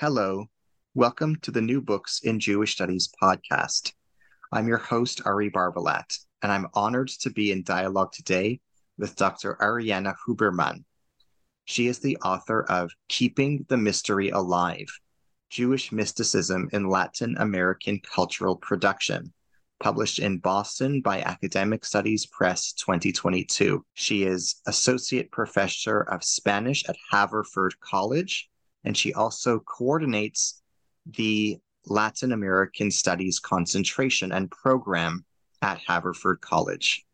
[0.00, 0.48] Hello,
[0.94, 3.92] welcome to the New Books in Jewish Studies podcast.
[4.50, 8.60] I'm your host, Ari Barbalat, and I'm honored to be in dialogue today
[8.96, 9.58] with Dr.
[9.60, 10.84] Ariana Huberman.
[11.66, 14.88] She is the author of Keeping the Mystery Alive
[15.50, 19.34] Jewish Mysticism in Latin American Cultural Production,
[19.80, 23.84] published in Boston by Academic Studies Press 2022.
[23.92, 28.49] She is Associate Professor of Spanish at Haverford College
[28.84, 30.62] and she also coordinates
[31.06, 35.24] the Latin American Studies concentration and program
[35.62, 37.04] at Haverford College.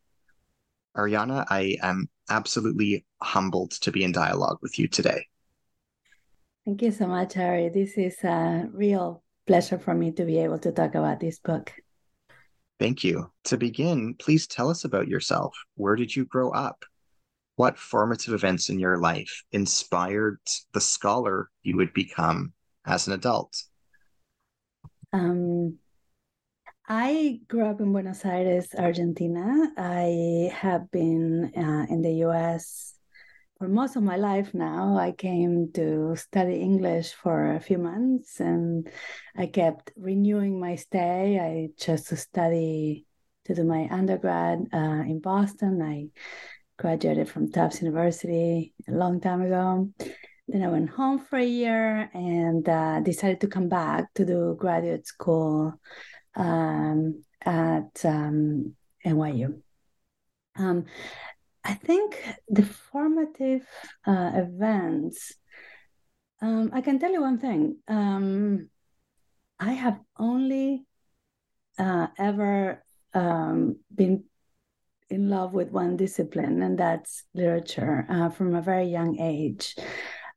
[0.96, 5.26] Ariana, I am absolutely humbled to be in dialogue with you today.
[6.64, 7.68] Thank you so much, Ari.
[7.68, 11.72] This is a real pleasure for me to be able to talk about this book.
[12.78, 13.30] Thank you.
[13.44, 15.56] To begin, please tell us about yourself.
[15.76, 16.84] Where did you grow up?
[17.56, 20.38] What formative events in your life inspired
[20.72, 22.52] the scholar you would become
[22.86, 23.62] as an adult?
[25.12, 25.78] Um,
[26.88, 29.72] I grew up in Buenos Aires, Argentina.
[29.76, 32.94] I have been uh, in the US
[33.58, 34.96] for most of my life now.
[34.96, 38.88] I came to study English for a few months and
[39.36, 41.40] I kept renewing my stay.
[41.40, 43.06] I chose to study
[43.46, 45.80] to do my undergrad uh, in Boston.
[45.80, 46.08] I
[46.78, 49.90] graduated from Tufts University a long time ago.
[50.48, 54.56] Then I went home for a year and uh, decided to come back to do
[54.58, 55.80] graduate school
[56.36, 59.60] um, at um, NYU.
[60.56, 60.84] Um,
[61.64, 63.66] I think the formative
[64.06, 65.32] uh, events,
[66.40, 67.78] um, I can tell you one thing.
[67.88, 68.70] Um,
[69.58, 70.86] I have only
[71.78, 72.84] uh, ever
[73.14, 74.24] um, been
[75.10, 79.76] in love with one discipline, and that's literature uh, from a very young age.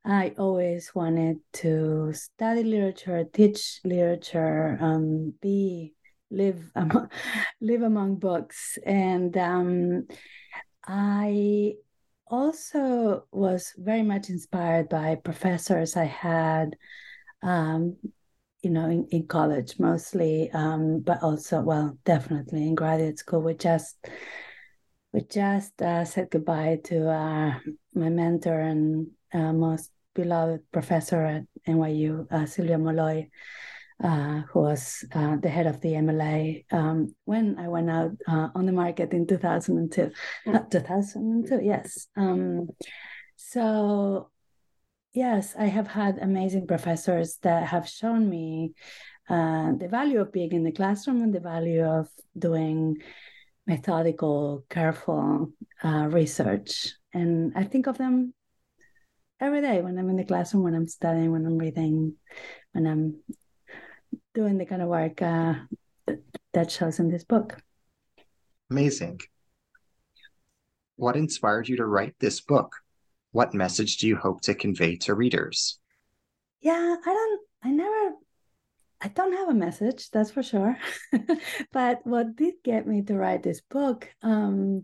[0.05, 5.93] I always wanted to study literature, teach literature, um, be
[6.31, 7.09] live among,
[7.61, 10.07] live among books, and um,
[10.87, 11.73] I
[12.27, 16.75] also was very much inspired by professors I had.
[17.41, 17.97] Um,
[18.61, 23.53] you know, in, in college mostly, um, but also, well, definitely in graduate school, we
[23.53, 23.95] just
[25.11, 27.59] we just uh, said goodbye to uh,
[27.95, 33.27] my mentor and uh, most beloved professor at NYU, uh, Sylvia Molloy,
[34.03, 38.65] uh, who was uh, the head of the MLA um, when I went out on
[38.65, 40.11] the market in 2002.
[40.69, 42.07] 2002, yes.
[42.15, 42.69] Um,
[43.35, 44.29] so,
[45.13, 48.73] yes, I have had amazing professors that have shown me
[49.27, 52.97] the value of being in the classroom and the value of doing
[53.69, 55.51] methodical, careful
[55.83, 56.95] uh, research.
[57.13, 58.33] And I think of them
[59.39, 62.15] every day when I'm in the classroom, when I'm studying, when I'm reading,
[62.71, 63.21] when I'm
[64.33, 65.53] doing the kind of work uh,
[66.53, 67.57] that shows in this book.
[68.71, 69.19] Amazing.
[70.95, 72.75] What inspired you to write this book?
[73.31, 75.79] What message do you hope to convey to readers?
[76.59, 78.15] Yeah, I don't, I never
[79.01, 80.77] I don't have a message, that's for sure.
[81.71, 84.83] but what did get me to write this book, um,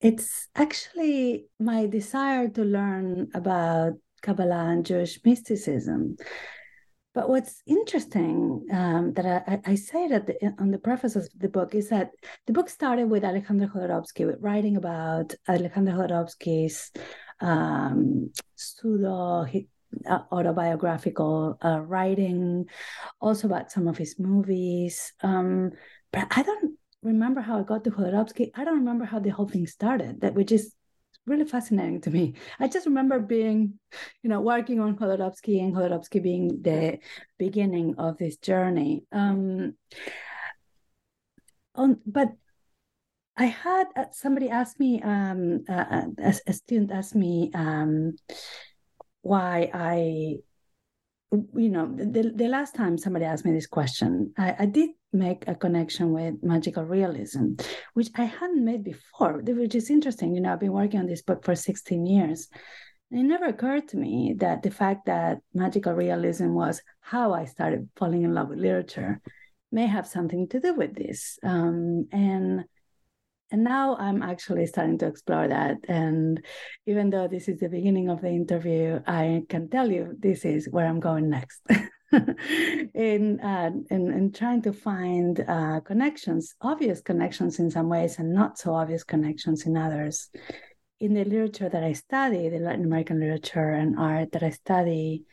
[0.00, 3.92] it's actually my desire to learn about
[4.22, 6.16] Kabbalah and Jewish mysticism.
[7.14, 11.74] But what's interesting um, that I, I say that on the preface of the book
[11.74, 12.10] is that
[12.46, 16.90] the book started with Alexander Jodorowsky, with writing about Alexander Jodorowsky's
[17.40, 19.46] um, pseudo
[20.08, 22.66] uh, autobiographical uh, writing,
[23.20, 25.12] also about some of his movies.
[25.22, 25.72] Um,
[26.12, 28.50] but I don't remember how I got to Jodorowsky.
[28.54, 30.20] I don't remember how the whole thing started.
[30.20, 30.74] That which is
[31.26, 32.34] really fascinating to me.
[32.60, 33.78] I just remember being,
[34.22, 36.98] you know, working on Jodorowsky and Jodorowsky being the
[37.38, 39.04] beginning of this journey.
[39.12, 39.74] Um,
[41.74, 42.32] on, but
[43.36, 48.14] I had uh, somebody ask me, um, uh, a, a, student asked me um,
[49.24, 50.36] why I,
[51.32, 55.44] you know, the, the last time somebody asked me this question, I, I did make
[55.46, 57.54] a connection with magical realism,
[57.94, 60.34] which I hadn't made before, which is interesting.
[60.34, 62.48] You know, I've been working on this book for 16 years.
[63.10, 67.88] It never occurred to me that the fact that magical realism was how I started
[67.96, 69.20] falling in love with literature
[69.70, 71.38] may have something to do with this.
[71.42, 72.64] Um, and
[73.50, 75.76] and now I'm actually starting to explore that.
[75.86, 76.44] And
[76.86, 80.68] even though this is the beginning of the interview, I can tell you this is
[80.68, 81.60] where I'm going next.
[82.12, 88.32] in, uh, in in trying to find uh, connections, obvious connections in some ways, and
[88.32, 90.30] not so obvious connections in others.
[91.00, 95.24] In the literature that I study, the Latin American literature and art that I study,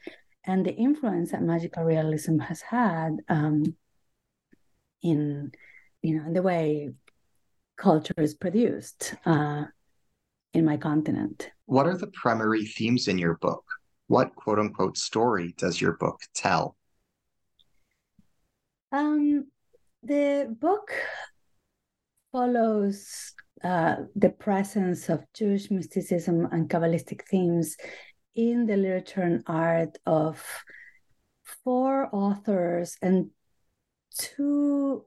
[0.43, 3.75] and the influence that magical realism has had um,
[5.01, 5.51] in
[6.01, 6.89] you know in the way
[7.81, 9.63] culture is produced uh,
[10.53, 11.49] in my continent.
[11.65, 13.63] What are the primary themes in your book?
[14.11, 16.75] what quote unquote story does your book tell?
[18.91, 19.47] Um,
[20.03, 20.91] the book
[22.33, 23.33] follows
[23.63, 27.77] uh, the presence of Jewish mysticism and Kabbalistic themes
[28.35, 30.43] in the literature and art of
[31.63, 33.29] four authors and
[34.17, 35.05] two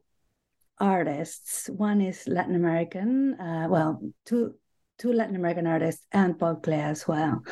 [0.79, 1.69] artists.
[1.69, 4.55] One is Latin American, uh, well, two
[4.99, 7.43] two Latin American artists and Paul Klee as well.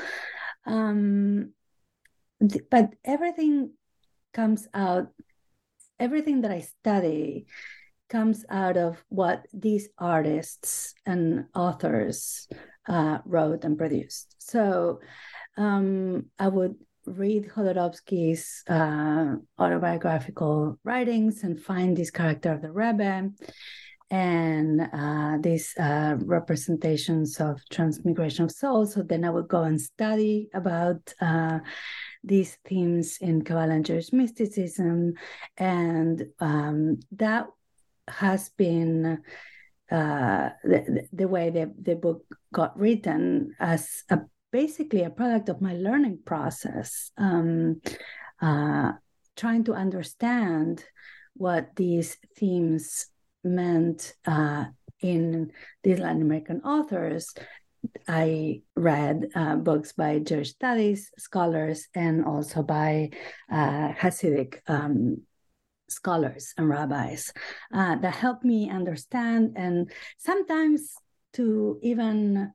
[0.65, 1.53] Um,
[2.41, 3.73] th- but everything
[4.33, 5.09] comes out,
[5.99, 7.47] everything that I study
[8.09, 12.47] comes out of what these artists and authors
[12.89, 14.37] uh, wrote and produced.
[14.39, 15.01] So
[15.57, 16.77] um, I would
[17.07, 23.31] read Jodorowsky's uh, autobiographical writings and find this character of the Rebbe
[24.11, 28.95] and uh, these uh, representations of transmigration of souls.
[28.95, 31.61] So then I would go and study about uh,
[32.23, 35.15] these themes in Kabbalah and Jewish mysticism,
[35.57, 37.47] and um, that
[38.07, 39.23] has been
[39.91, 42.23] uh, the, the way the, the book
[42.53, 44.21] got written as a,
[44.53, 47.81] basically a product of my learning process, um,
[48.41, 48.93] uh,
[49.37, 50.85] trying to understand
[51.35, 53.07] what these themes
[53.43, 54.67] meant uh,
[55.01, 55.51] in
[55.83, 57.35] these Latin American authors,
[58.07, 63.11] I read uh, books by Jewish studies scholars and also by
[63.51, 65.23] uh, Hasidic um,
[65.89, 67.33] scholars and rabbis
[67.75, 70.95] uh, that helped me understand and sometimes
[71.35, 72.53] to even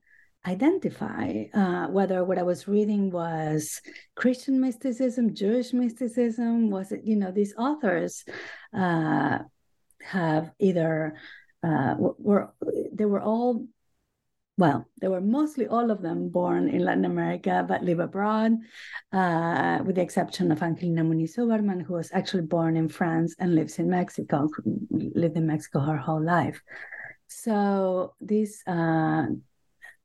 [0.48, 3.82] identify uh, whether what I was reading was
[4.16, 8.24] Christian mysticism, Jewish mysticism, was it, you know, these authors
[8.74, 9.40] uh,
[10.02, 11.16] have either
[11.64, 12.54] uh, were
[12.94, 13.68] they were all
[14.60, 18.54] well, they were mostly all of them born in Latin America, but live abroad,
[19.12, 23.54] uh, with the exception of Angelina Muniz Huberman, who was actually born in France and
[23.54, 24.50] lives in Mexico,
[24.90, 26.60] lived in Mexico her whole life.
[27.28, 29.28] So these uh,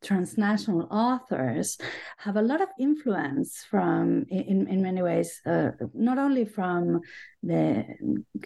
[0.02, 1.78] transnational authors
[2.18, 7.00] have a lot of influence from in, in many ways uh, not only from
[7.42, 7.84] the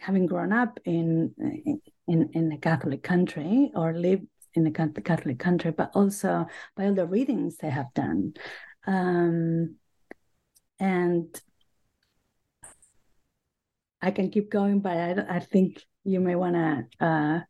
[0.01, 1.35] having grown up in
[2.07, 6.47] in in a catholic country or lived in a catholic country but also
[6.77, 8.33] by all the readings they have done.
[8.87, 9.77] Um,
[10.79, 11.27] and
[14.03, 17.41] i can keep going but i, I think you may want to uh,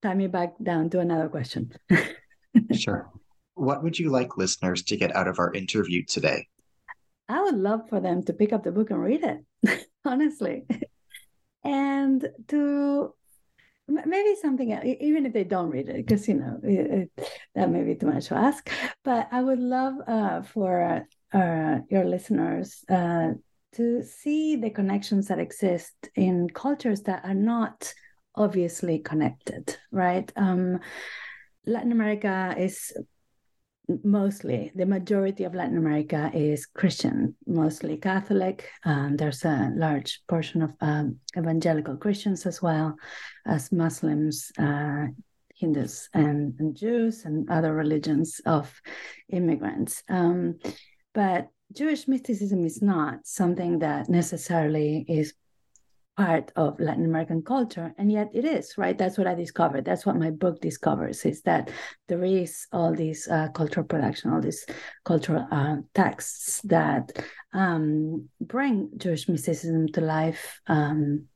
[0.00, 1.72] tie me back down to another question.
[2.72, 3.15] Sure
[3.56, 6.46] what would you like listeners to get out of our interview today?
[7.28, 10.64] I would love for them to pick up the book and read it, honestly.
[11.64, 13.14] and to
[13.88, 17.70] maybe something else, even if they don't read it, because you know it, it, that
[17.70, 18.70] may be too much to ask.
[19.02, 23.30] But I would love uh, for uh, your listeners uh,
[23.74, 27.92] to see the connections that exist in cultures that are not
[28.34, 30.30] obviously connected, right?
[30.36, 30.80] Um,
[31.64, 32.92] Latin America is
[34.02, 38.68] mostly the majority of Latin America is Christian, mostly Catholic.
[38.84, 42.96] Um, there's a large portion of um, evangelical Christians as well
[43.46, 45.06] as Muslims, uh,
[45.54, 48.72] Hindus, and, and, Jews, and other religions of
[49.30, 50.02] immigrants.
[50.08, 50.58] Um,
[51.14, 55.34] but Jewish mysticism is not something that necessarily is
[56.16, 58.96] part of Latin American culture, and yet it is right.
[58.96, 59.84] That's what I discovered.
[59.84, 61.70] That's what my book discovers: is that
[62.08, 64.64] there is all these uh, cultural production, all these
[65.04, 67.12] cultural uh, texts that
[67.52, 71.26] um, bring Jewish mysticism to life um,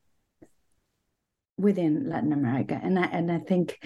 [1.58, 3.78] within Latin America, and I, and I think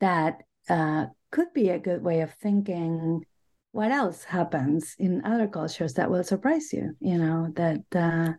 [0.00, 3.24] that uh, could be a good way of thinking
[3.72, 8.32] what else happens in other cultures that will surprise you you know that uh,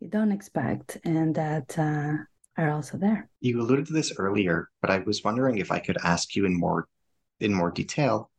[0.00, 2.12] you don't expect and that uh,
[2.56, 5.96] are also there you alluded to this earlier but i was wondering if i could
[6.02, 6.86] ask you in more
[7.40, 8.30] in more detail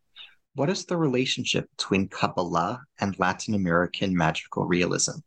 [0.56, 5.20] what is the relationship between kabbalah and latin american magical realism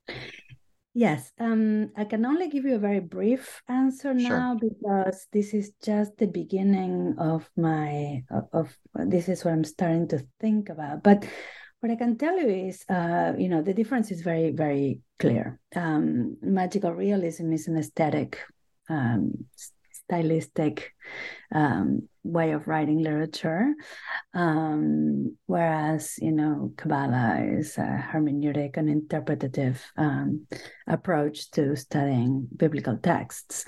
[0.95, 4.29] Yes, um, I can only give you a very brief answer Sure.
[4.29, 9.65] now because this is just the beginning of my of, of this is what I'm
[9.65, 11.03] starting to think about.
[11.03, 11.25] But
[11.83, 15.59] what I can tell you is, uh, you know, the difference is very, very clear.
[15.75, 18.39] Um, magical realism is an aesthetic,
[18.89, 19.47] um,
[19.91, 20.95] stylistic
[21.53, 23.75] um, way of writing literature,
[24.33, 30.47] um, whereas you know Kabbalah is a hermeneutic and interpretative um,
[30.87, 33.65] approach to studying biblical texts.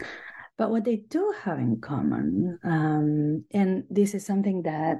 [0.56, 4.99] But what they do have in common, um, and this is something that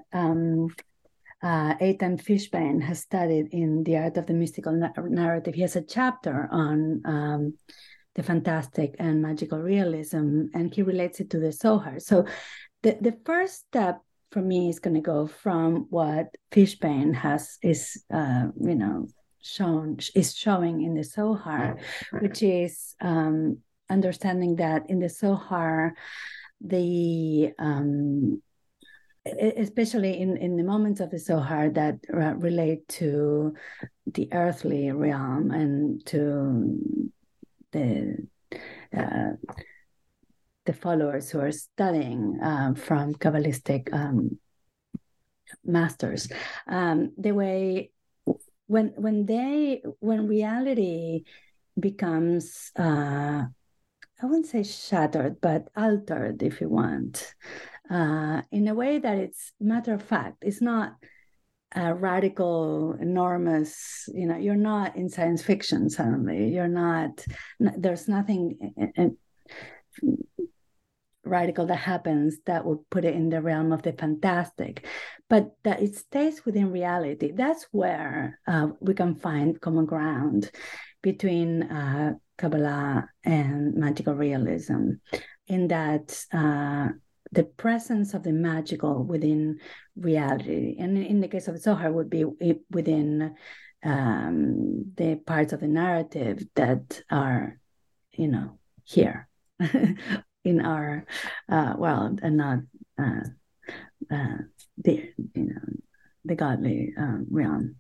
[1.45, 5.55] uh, Eitan Fishbane has studied in The Art of the Mystical Narrative.
[5.55, 7.55] He has a chapter on um,
[8.15, 12.01] the fantastic and magical realism, and he relates it to the Zohar.
[12.01, 12.25] So
[12.83, 18.03] the, the first step for me is going to go from what Fishbane has is
[18.13, 19.09] uh, you know
[19.43, 21.77] shown is showing in the Zohar,
[22.21, 23.59] which is um,
[23.91, 25.95] understanding that in the Zohar,
[26.63, 28.43] the um,
[29.27, 33.55] especially in, in the moments of the Zohar that relate to
[34.07, 37.11] the earthly realm and to
[37.73, 38.27] the
[38.97, 39.33] uh,
[40.67, 44.39] the followers who are studying uh, from Kabbalistic um,
[45.65, 46.29] masters,
[46.67, 47.91] um, the way
[48.67, 51.25] when when they when reality
[51.79, 53.45] becomes uh,
[54.23, 57.35] I wouldn't say shattered, but altered, if you want,
[57.91, 60.39] uh, in a way that it's matter of fact.
[60.43, 60.95] It's not
[61.75, 64.09] a radical, enormous.
[64.13, 65.91] You know, you're not in science fiction.
[65.91, 67.25] Suddenly, you're not.
[67.59, 68.73] There's nothing.
[68.77, 70.19] In, in,
[71.25, 74.87] radical that happens that would put it in the realm of the fantastic,
[75.29, 77.33] but that it stays within reality.
[77.33, 80.51] That's where uh, we can find common ground
[81.03, 84.93] between uh, Kabbalah and magical realism,
[85.47, 86.89] in that uh,
[87.35, 89.59] the presence of the magical within
[89.97, 92.25] reality, and in the case of Zohar, would be
[92.71, 93.35] within
[93.85, 97.59] um, the parts of the narrative that are,
[98.13, 99.29] you know, here
[100.45, 101.07] in our
[101.49, 102.59] uh, world and not
[102.99, 103.25] uh,
[104.13, 104.37] uh,
[104.79, 105.61] the you know
[106.25, 107.77] the godly um, realm.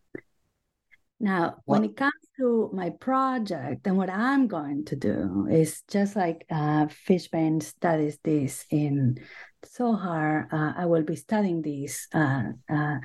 [1.20, 1.80] Now, what?
[1.80, 6.44] when it comes to my project and what I'm going to do is just like
[6.50, 9.18] uh, Fishbane studies this in
[9.64, 12.08] Zohar, uh, I will be studying this.
[12.12, 12.98] Uh, uh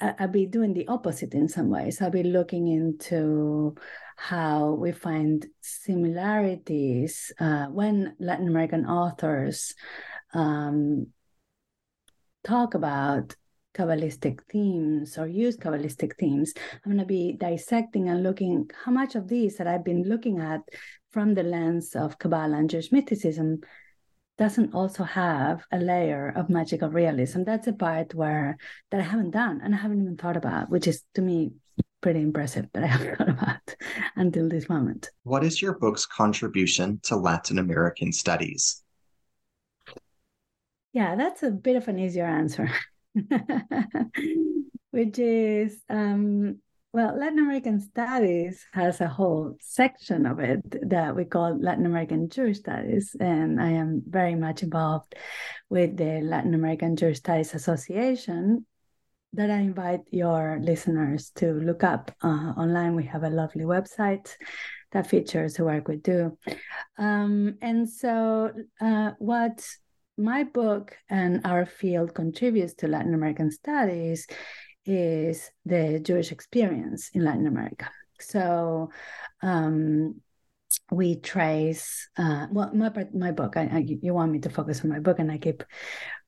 [0.00, 2.00] I'll be doing the opposite in some ways.
[2.00, 3.74] I'll be looking into
[4.16, 9.74] how we find similarities uh, when Latin American authors
[10.32, 11.08] um,
[12.44, 13.34] talk about
[13.74, 16.52] Kabbalistic themes or use Kabbalistic themes.
[16.72, 20.40] I'm going to be dissecting and looking how much of these that I've been looking
[20.40, 20.60] at
[21.10, 23.60] from the lens of Kabbalah and Jewish mysticism
[24.38, 27.42] doesn't also have a layer of magical realism.
[27.42, 28.56] That's a part where
[28.90, 31.52] that I haven't done and I haven't even thought about, which is to me
[32.00, 33.76] pretty impressive that I haven't thought about
[34.16, 35.10] until this moment.
[35.24, 38.82] What is your book's contribution to Latin American studies?
[40.92, 42.70] Yeah, that's a bit of an easier answer,
[44.90, 46.60] which is um,
[46.92, 52.28] well, Latin American Studies has a whole section of it that we call Latin American
[52.28, 53.14] Jewish Studies.
[53.20, 55.14] And I am very much involved
[55.68, 58.66] with the Latin American Jewish Studies Association
[59.34, 62.96] that I invite your listeners to look up uh, online.
[62.96, 64.34] We have a lovely website
[64.90, 66.36] that features the work we do.
[66.98, 68.50] Um, and so,
[68.80, 69.64] uh, what
[70.20, 74.26] my book and our field contributes to Latin American studies
[74.86, 77.90] is the Jewish experience in Latin America.
[78.20, 78.90] So
[79.42, 80.20] um,
[80.90, 83.56] we trace uh, well my my book.
[83.56, 85.64] I, I, you want me to focus on my book, and I keep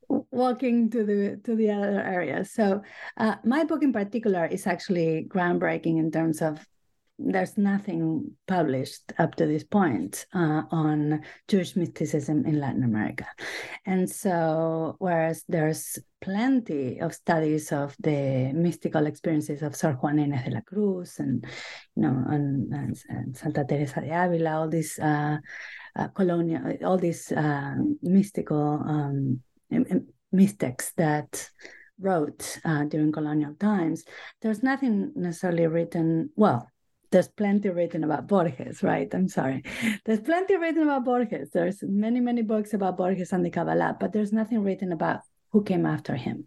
[0.09, 2.53] walking to the to the other areas.
[2.53, 2.83] So
[3.17, 6.67] uh, my book in particular is actually groundbreaking in terms of
[7.25, 13.27] there's nothing published up to this point uh, on Jewish mysticism in Latin America.
[13.87, 20.45] And so, whereas there's plenty of studies of the mystical experiences of Sor Juana Inés
[20.45, 21.45] de la Cruz and,
[21.97, 25.39] you know, and, and, and Santa Teresa de Avila, all these uh,
[25.97, 29.41] uh, colonial, all these uh, mystical um,
[30.33, 31.51] mystics that
[32.01, 34.05] wrote uh, during colonial times,
[34.41, 36.69] there's nothing necessarily written, well,
[37.13, 39.09] there's plenty written about Borges, right?
[39.15, 39.63] I'm sorry.
[40.05, 41.51] There's plenty written about Borges.
[41.53, 45.63] There's many, many books about Borges and the Kabbalah, but there's nothing written about who
[45.63, 46.45] came after him.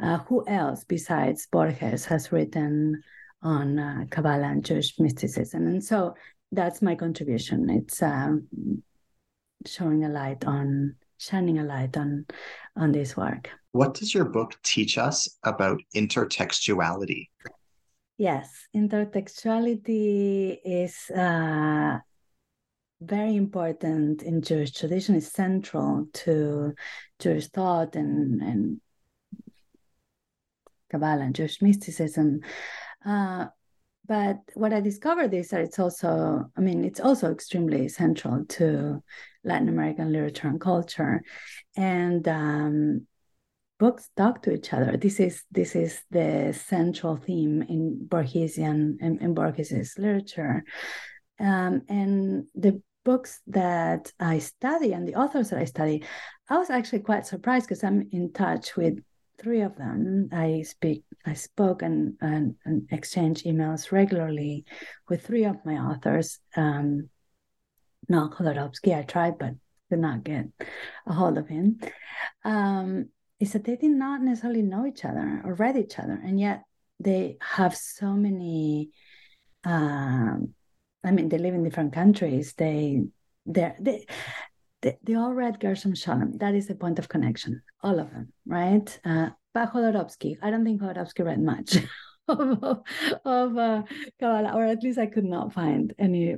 [0.00, 3.02] Uh, who else besides Borges has written
[3.42, 5.68] on uh, Kabbalah and Jewish mysticism?
[5.68, 6.14] And so
[6.50, 7.70] that's my contribution.
[7.70, 8.48] It's um,
[9.64, 12.26] showing a light on, shining a light on,
[12.76, 13.50] on this work.
[13.70, 17.28] What does your book teach us about intertextuality?
[18.20, 21.96] Yes, intertextuality is uh,
[23.00, 25.14] very important in Jewish tradition.
[25.14, 26.74] It's central to
[27.18, 28.80] Jewish thought and and
[30.90, 32.40] Kabbalah and Jewish mysticism.
[33.06, 33.46] Uh,
[34.06, 39.02] but what I discovered is that it's also, I mean, it's also extremely central to
[39.44, 41.22] Latin American literature and culture.
[41.74, 43.06] And um,
[43.80, 44.96] books talk to each other.
[44.96, 50.62] This is this is the central theme in Borgesian in, in Borges's literature,
[51.40, 56.04] um, and the books that I study and the authors that I study,
[56.50, 59.02] I was actually quite surprised because I'm in touch with
[59.40, 60.28] three of them.
[60.30, 64.66] I speak, I spoke and and, and exchange emails regularly
[65.08, 66.38] with three of my authors.
[66.54, 67.08] Um,
[68.08, 69.54] not Jodorowsky, I tried, but
[69.88, 70.46] could not get
[71.06, 71.80] a hold of him.
[72.44, 73.08] Um,
[73.40, 76.62] is that they did not necessarily know each other or read each other, and yet
[77.00, 78.90] they have so many.
[79.64, 80.54] Um,
[81.02, 82.52] I mean, they live in different countries.
[82.56, 83.02] They
[83.46, 84.06] they they
[84.82, 86.38] they, all read Gershom Scholem.
[86.38, 89.00] That is the point of connection, all of them, right?
[89.04, 91.76] Uh, but Jodorowsky, I don't think Jodorowsky read much
[92.28, 92.82] of,
[93.24, 93.82] of uh,
[94.18, 96.36] Kabbalah, or at least I could not find any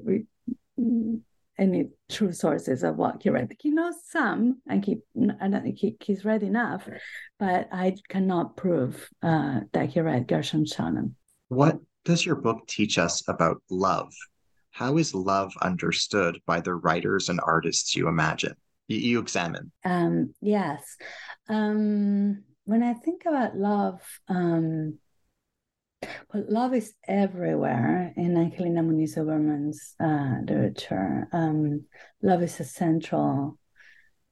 [1.59, 3.53] any true sources of what he read.
[3.61, 4.99] He knows some, and he
[5.41, 6.89] I don't think he, he's read enough,
[7.39, 11.13] but I cannot prove uh, that he read Gershom Scholem.
[11.49, 14.13] What does your book teach us about love?
[14.71, 18.55] How is love understood by the writers and artists you imagine?
[18.89, 19.71] You, you examine.
[19.85, 20.83] Um, yes.
[21.49, 24.99] Um, when I think about love, um,
[26.33, 31.29] well, love is everywhere in Angelina Muniz Huberman's uh, literature.
[31.33, 31.85] Um,
[32.23, 33.59] love is a central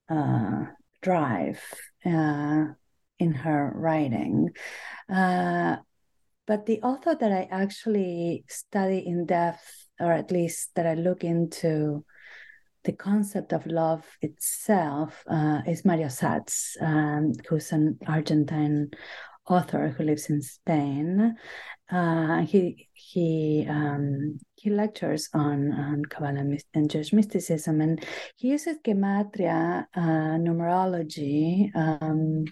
[0.09, 0.65] uh,
[1.03, 1.63] drive
[2.05, 2.65] uh,
[3.19, 4.51] in her writing.
[5.09, 5.77] Uh,
[6.47, 11.23] but the author that I actually study in depth, or at least that I look
[11.23, 12.05] into
[12.83, 18.91] the concept of love itself, uh, is Mario Satz, um, who's an Argentine
[19.51, 21.37] author who lives in Spain.
[21.91, 28.05] Uh, he he um, he lectures on on Kabbalah and Jewish mysticism, and
[28.37, 32.45] he uses gematria uh, numerology um,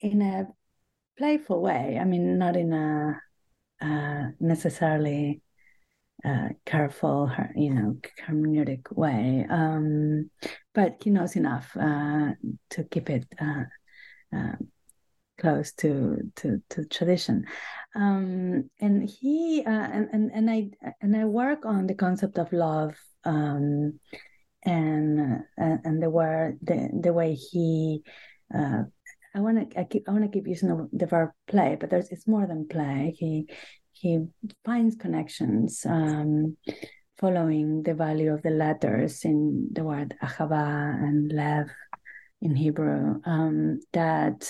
[0.00, 0.46] in a
[1.16, 1.98] playful way.
[2.00, 3.18] I mean, not in a
[3.80, 5.42] uh, necessarily
[6.24, 9.46] uh, careful, you know, hermeneutic way.
[9.48, 10.30] Um,
[10.74, 12.32] but he knows enough uh,
[12.70, 13.64] to keep it uh,
[14.34, 14.56] uh,
[15.38, 17.44] close to to, to tradition
[17.96, 20.70] um, and he uh, and, and and i
[21.00, 22.94] and i work on the concept of love
[23.24, 23.98] um,
[24.64, 25.20] and
[25.60, 28.02] uh, and the word the, the way he
[28.54, 28.82] uh,
[29.34, 32.10] I want to I keep I want to keep using the, verb play, but there's
[32.10, 33.14] it's more than play.
[33.18, 33.48] He
[33.92, 34.26] he
[34.64, 36.56] finds connections um,
[37.18, 41.68] following the value of the letters in the word ahava and lev
[42.42, 44.48] in Hebrew um, that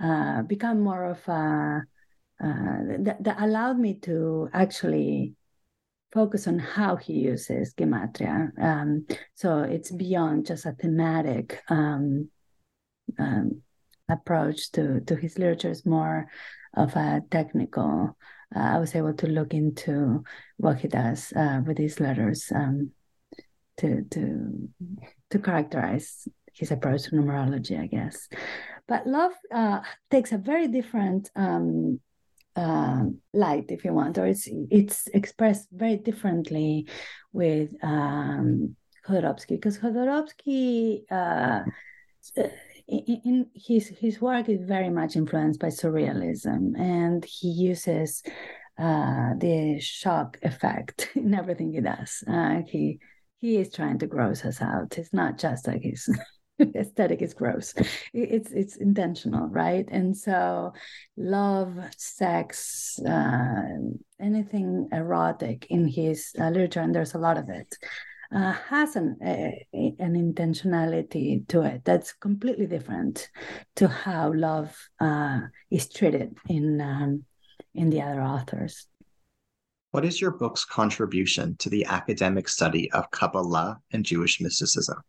[0.00, 1.82] uh, become more of a
[2.42, 5.34] uh, that, that allowed me to actually
[6.12, 8.50] focus on how he uses gematria.
[8.60, 12.28] Um, so it's beyond just a thematic um,
[13.18, 13.62] um,
[14.08, 15.70] approach to to his literature.
[15.70, 16.26] It's more
[16.76, 18.16] of a technical.
[18.54, 20.24] Uh, I was able to look into
[20.58, 22.90] what he does uh, with these letters um,
[23.78, 24.68] to to
[25.30, 28.28] to characterize his approach to numerology, I guess.
[28.88, 32.00] But love uh, takes a very different um,
[32.56, 36.88] uh, light, if you want, or it's it's expressed very differently
[37.32, 41.02] with um, Jodorowsky because Jodorowsky.
[41.10, 41.62] Uh,
[42.88, 48.22] in, in, his his work is very much influenced by surrealism, and he uses
[48.78, 52.22] uh, the shock effect in everything he does.
[52.26, 52.98] Uh, he
[53.38, 54.98] he is trying to gross us out.
[54.98, 56.08] It's not just like his
[56.74, 57.74] aesthetic is gross.
[58.12, 59.88] It's it's intentional, right?
[59.90, 60.72] And so,
[61.16, 63.62] love, sex, uh,
[64.20, 67.74] anything erotic in his uh, literature, and there's a lot of it.
[68.34, 73.28] Uh, has an a, an intentionality to it that's completely different
[73.76, 77.24] to how love uh, is treated in um,
[77.74, 78.86] in the other authors.
[79.90, 85.02] What is your book's contribution to the academic study of Kabbalah and Jewish mysticism?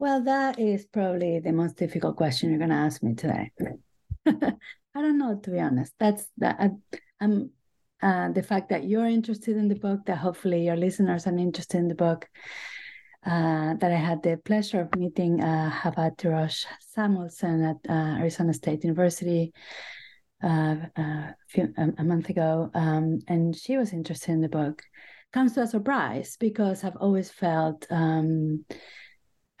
[0.00, 3.50] Well, that is probably the most difficult question you're going to ask me today.
[4.26, 4.32] I
[4.94, 5.92] don't know, to be honest.
[6.00, 6.56] That's that.
[6.58, 6.70] I,
[7.20, 7.50] am
[8.02, 11.76] uh, the fact that you're interested in the book, that hopefully your listeners are interested
[11.76, 12.26] in the book.
[13.26, 18.54] Uh, that I had the pleasure of meeting uh, Hava Tirosh Samuelson at uh, Arizona
[18.54, 19.52] State University
[20.42, 24.80] uh, uh, few, um, a month ago, um, and she was interested in the book.
[25.34, 28.64] Comes to a surprise because I've always felt um,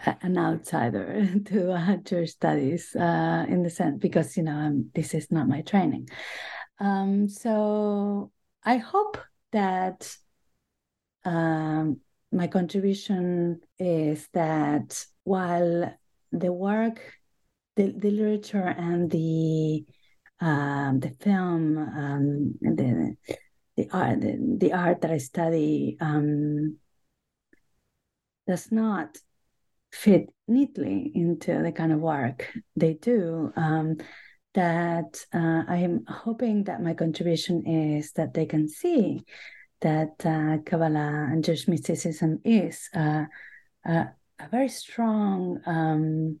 [0.04, 5.30] an outsider to uh, studies uh, in the sense because you know um, this is
[5.30, 6.08] not my training.
[6.78, 8.30] Um, so
[8.64, 9.18] I hope
[9.52, 10.16] that
[11.24, 12.00] um,
[12.32, 15.94] my contribution is that while
[16.32, 17.00] the work,
[17.76, 19.84] the, the literature, and the
[20.40, 23.16] um, the film, um, the
[23.76, 26.78] the art, the, the, art that I study um,
[28.46, 29.18] does not
[29.92, 33.52] fit neatly into the kind of work they do.
[33.56, 33.96] Um,
[34.54, 39.24] that uh, I am hoping that my contribution is that they can see
[39.80, 43.24] that uh, Kabbalah and Jewish mysticism is uh,
[43.84, 44.08] a
[44.50, 46.40] very strong um,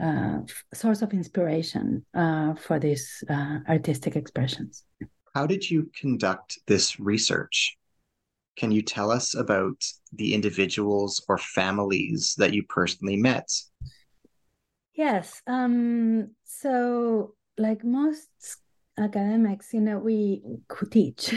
[0.00, 0.40] uh,
[0.72, 4.84] source of inspiration uh, for these uh, artistic expressions.
[5.34, 7.76] How did you conduct this research?
[8.58, 9.80] Can you tell us about
[10.12, 13.48] the individuals or families that you personally met?
[14.94, 15.40] Yes.
[15.46, 18.28] Um, so, like most
[18.98, 20.42] academics, you know, we
[20.90, 21.32] teach.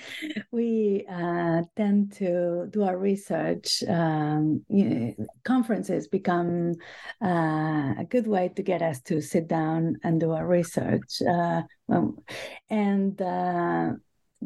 [0.50, 3.84] we uh, tend to do our research.
[3.86, 6.72] Um, you know, conferences become
[7.22, 11.20] uh, a good way to get us to sit down and do our research.
[11.20, 11.62] Uh,
[12.70, 13.90] and uh,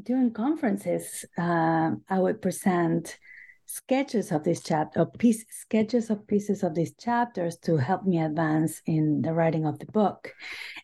[0.02, 3.18] during conferences, uh, I would present
[3.66, 8.20] sketches of this chapter or piece sketches of pieces of these chapters to help me
[8.20, 10.32] advance in the writing of the book.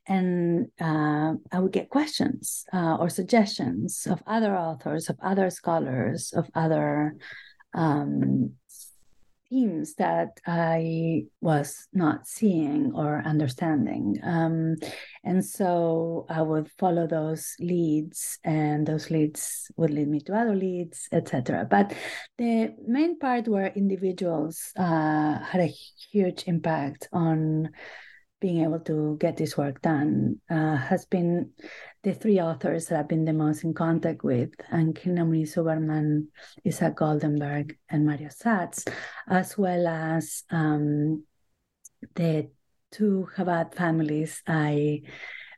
[0.07, 6.33] And uh, i would get questions uh, or suggestions of other authors of other scholars
[6.33, 7.15] of other
[7.75, 8.55] um,
[9.53, 14.19] themes that I was not seeing or understanding.
[14.23, 14.77] Um,
[15.25, 20.57] and so I would follow those leads, and those leads would lead me to other
[20.57, 21.67] leads, etc.
[21.71, 21.93] But
[22.39, 25.75] the main part where individuals uh, had a
[26.11, 27.71] huge impact on
[28.43, 31.51] being able to get this work done uh, has been
[32.03, 36.27] the three authors that I've been the most in contact with, Angelina Muniz Huberman,
[36.67, 38.91] Isaac Goldemberg, and Mario Satz,
[39.29, 41.23] as well as um,
[42.17, 42.51] the
[42.91, 45.03] two Chabad families I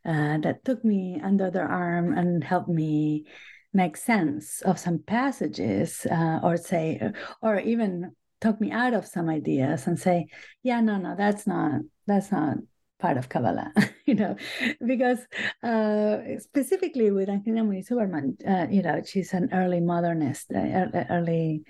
[0.04, 3.24] uh, that took me under their arm and helped me
[3.72, 7.00] make sense of some passages, uh, or say,
[7.40, 10.26] or even took me out of some ideas and say,
[10.62, 12.58] yeah, no, no, that's not that's not
[12.98, 13.72] part of Kabbalah,
[14.06, 14.36] you know,
[14.84, 15.18] because
[15.62, 21.64] uh, specifically with Angelina Muniz Huberman, uh, you know, she's an early modernist, uh, early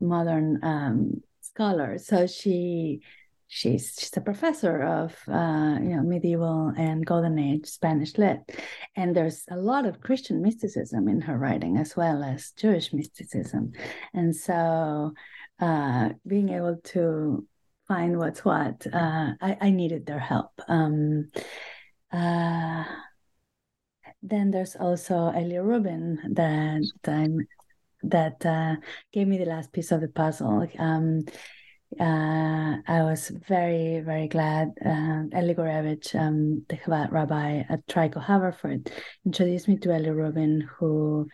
[0.00, 1.98] modern um, scholar.
[1.98, 3.02] So she
[3.52, 8.40] she's she's a professor of uh, you know medieval and golden age Spanish lit,
[8.96, 13.72] and there's a lot of Christian mysticism in her writing as well as Jewish mysticism,
[14.14, 15.12] and so
[15.60, 17.46] uh, being able to
[17.88, 18.86] find what's what.
[18.92, 20.52] Uh, I, I needed their help.
[20.68, 21.30] Um,
[22.12, 22.84] uh,
[24.22, 27.46] then there's also Elia Rubin that I'm,
[28.04, 28.76] that uh,
[29.12, 30.68] gave me the last piece of the puzzle.
[30.78, 31.24] Um,
[32.00, 38.08] uh, I was very, very glad uh, Eli Gorevich, um, the Chabad rabbi at Tri
[38.08, 38.90] Haverford,
[39.26, 41.28] introduced me to Eli Rubin, who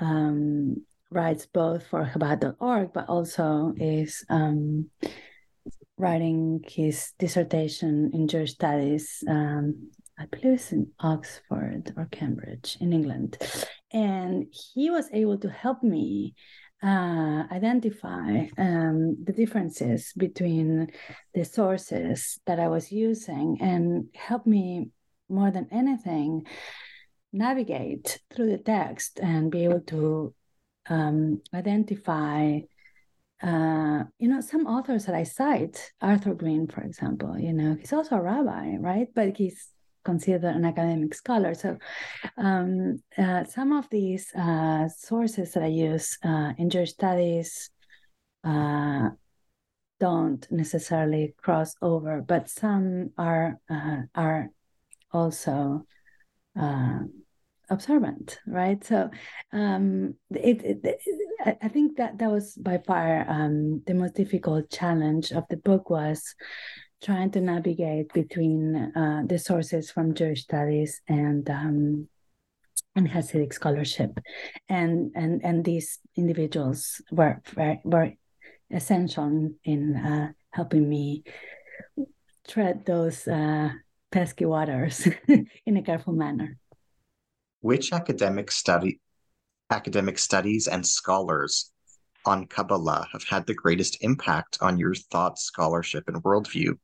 [0.00, 0.76] um,
[1.10, 4.88] writes both for Chabad.org, but also is um,
[6.02, 9.22] writing his dissertation in Jewish studies.
[9.28, 13.38] Um, I believe it's in Oxford or Cambridge in England.
[13.92, 16.34] And he was able to help me
[16.82, 20.88] uh, identify um, the differences between
[21.34, 24.90] the sources that I was using and help me
[25.28, 26.44] more than anything,
[27.32, 30.34] navigate through the text and be able to
[30.88, 32.58] um, identify
[33.42, 37.92] uh, you know, some authors that I cite, Arthur Green, for example, you know, he's
[37.92, 39.08] also a rabbi, right?
[39.14, 39.68] But he's
[40.04, 41.54] considered an academic scholar.
[41.54, 41.78] So
[42.36, 47.70] um, uh, some of these uh, sources that I use uh, in Jewish studies
[48.44, 49.10] uh,
[49.98, 53.58] don't necessarily cross over, but some are
[54.14, 54.50] are
[55.12, 55.86] also
[57.70, 58.84] observant right?
[58.84, 59.10] So
[59.52, 64.70] um it, it, it, i think that that was by far um the most difficult
[64.70, 66.34] challenge of the book was
[67.02, 72.08] trying to navigate between uh, the sources from jewish studies and um
[72.94, 74.18] and hasidic scholarship.
[74.68, 78.12] And and and these individuals were were, were
[78.70, 81.24] essential in, uh, helping me
[82.48, 83.70] tread those uh,
[84.10, 85.06] pesky waters
[85.66, 86.58] in a careful manner
[87.62, 89.00] which academic study
[89.70, 91.72] academic studies and scholars
[92.26, 96.78] on Kabbalah have had the greatest impact on your thought, scholarship, and worldview?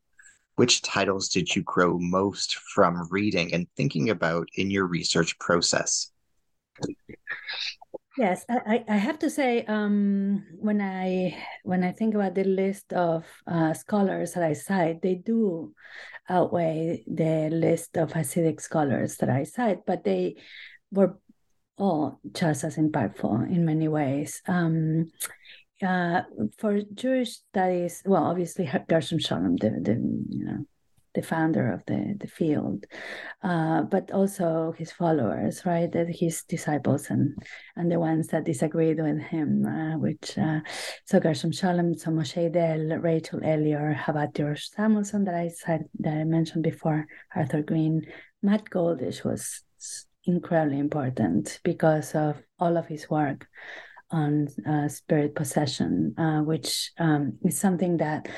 [0.56, 6.10] Which titles did you grow most from reading and thinking about in your research process?
[8.18, 12.92] Yes, I, I have to say, um, when I when I think about the list
[12.92, 15.72] of uh, scholars that I cite, they do
[16.28, 20.34] outweigh the list of Hasidic scholars that I cite, but they
[20.90, 21.20] were
[21.78, 24.42] all just as impactful in many ways.
[24.48, 25.12] Um,
[25.80, 26.22] uh,
[26.58, 30.66] for Jewish studies, well, obviously Gershom Scholem, the, the you know
[31.14, 32.84] the founder of the the field,
[33.42, 35.92] uh, but also his followers, right?
[35.92, 37.36] His disciples and
[37.76, 40.60] and the ones that disagreed with him, uh, which uh,
[41.04, 46.18] so Gershom Scholem, so Moshe Idel, Rachel Elior, Hava Tirosh Samuelson that I said that
[46.18, 48.06] I mentioned before, Arthur Green,
[48.42, 49.62] Matt Goldish was
[50.24, 53.46] incredibly important because of all of his work
[54.10, 58.28] on uh, spirit possession, uh, which um, is something that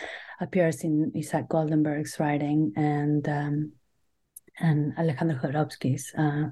[0.40, 3.72] appears in Isaac Goldemberg's writing and um,
[4.58, 6.50] and Alejandro Jodorowsky's uh,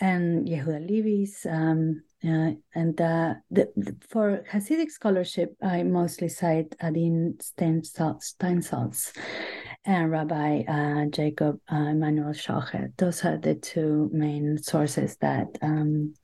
[0.00, 1.46] and Yehuda Levy's.
[1.48, 9.12] Um, uh, and uh, the, the, for Hasidic scholarship, I mostly cite Adin Steinsaltz
[9.84, 12.96] and Rabbi uh, Jacob uh, Emanuel Schochet.
[12.96, 16.14] Those are the two main sources that um,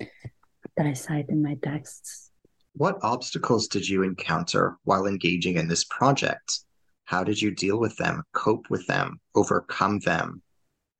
[0.83, 2.31] that I cite in my texts.
[2.75, 6.61] What obstacles did you encounter while engaging in this project?
[7.05, 10.43] How did you deal with them, cope with them, overcome them,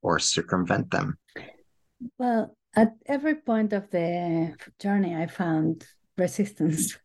[0.01, 1.17] or circumvent them?
[2.17, 5.85] Well, at every point of the journey, I found
[6.17, 6.97] resistance.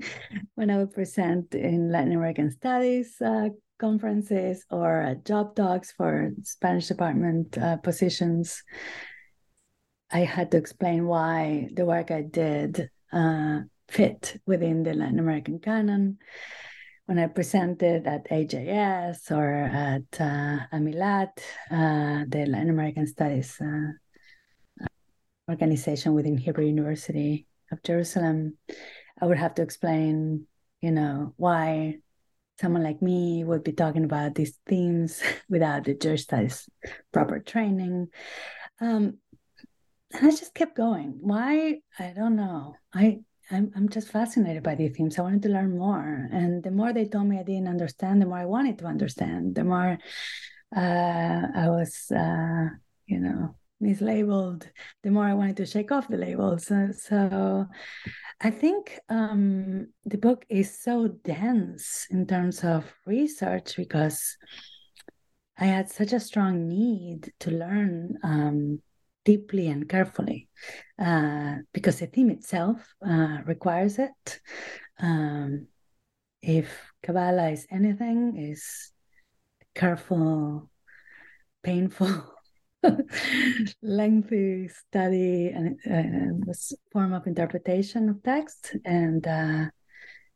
[0.56, 6.32] when I would present in Latin American Studies uh, conferences or uh, job talks for
[6.42, 8.64] Spanish department uh, positions,
[10.10, 15.58] I had to explain why the work I did uh, fit within the Latin American
[15.58, 16.18] canon.
[17.06, 21.38] When I presented at AJS or at uh, Amilat,
[21.70, 24.86] uh, the Latin American Studies uh,
[25.48, 28.58] organization within Hebrew University of Jerusalem,
[29.20, 30.46] I would have to explain,
[30.80, 31.98] you know, why
[32.60, 36.68] someone like me would be talking about these themes without the Jewish studies
[37.12, 38.08] proper training.
[38.80, 39.18] Um,
[40.12, 41.18] and I just kept going.
[41.20, 41.80] Why?
[41.98, 42.76] I don't know.
[42.94, 45.18] I I'm I'm just fascinated by these themes.
[45.18, 48.26] I wanted to learn more, and the more they told me I didn't understand, the
[48.26, 49.54] more I wanted to understand.
[49.54, 49.98] The more
[50.76, 52.68] uh, I was, uh,
[53.06, 54.68] you know, mislabeled,
[55.02, 56.66] the more I wanted to shake off the labels.
[56.66, 57.66] So, so
[58.40, 64.36] I think um, the book is so dense in terms of research because
[65.58, 68.82] I had such a strong need to learn um,
[69.26, 70.48] deeply and carefully
[70.98, 74.40] uh, because the theme itself uh, requires it.
[74.98, 75.66] Um,
[76.40, 76.68] if
[77.02, 78.92] Kabbalah is anything, is
[79.74, 80.70] careful,
[81.62, 82.32] painful.
[83.82, 89.64] lengthy study and uh, this form of interpretation of text, and uh,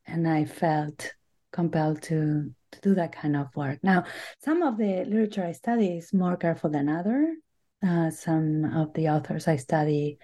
[0.06, 1.12] and I felt
[1.52, 3.78] compelled to to do that kind of work.
[3.84, 4.04] Now,
[4.40, 7.36] some of the literature I study is more careful than other.
[7.86, 10.18] Uh, some of the authors I study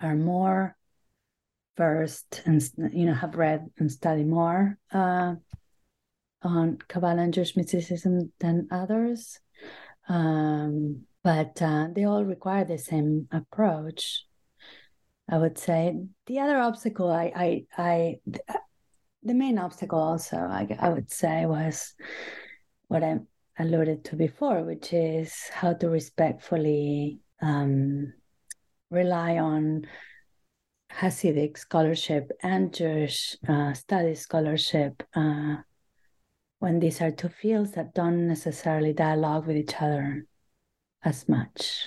[0.00, 0.76] are more
[1.76, 2.62] versed and
[2.92, 5.34] you know have read and study more uh,
[6.42, 9.40] on Kabbalah and Jewish mysticism than others.
[10.08, 14.26] Um, but uh, they all require the same approach.
[15.30, 18.16] I would say the other obstacle, I, I, I,
[19.22, 21.94] the main obstacle also, I, I would say was
[22.88, 23.20] what I,
[23.62, 28.12] alluded to before, which is how to respectfully um,
[28.90, 29.86] rely on
[30.92, 35.56] Hasidic scholarship and Jewish uh, studies scholarship uh,
[36.58, 40.26] when these are two fields that don't necessarily dialogue with each other
[41.04, 41.86] as much.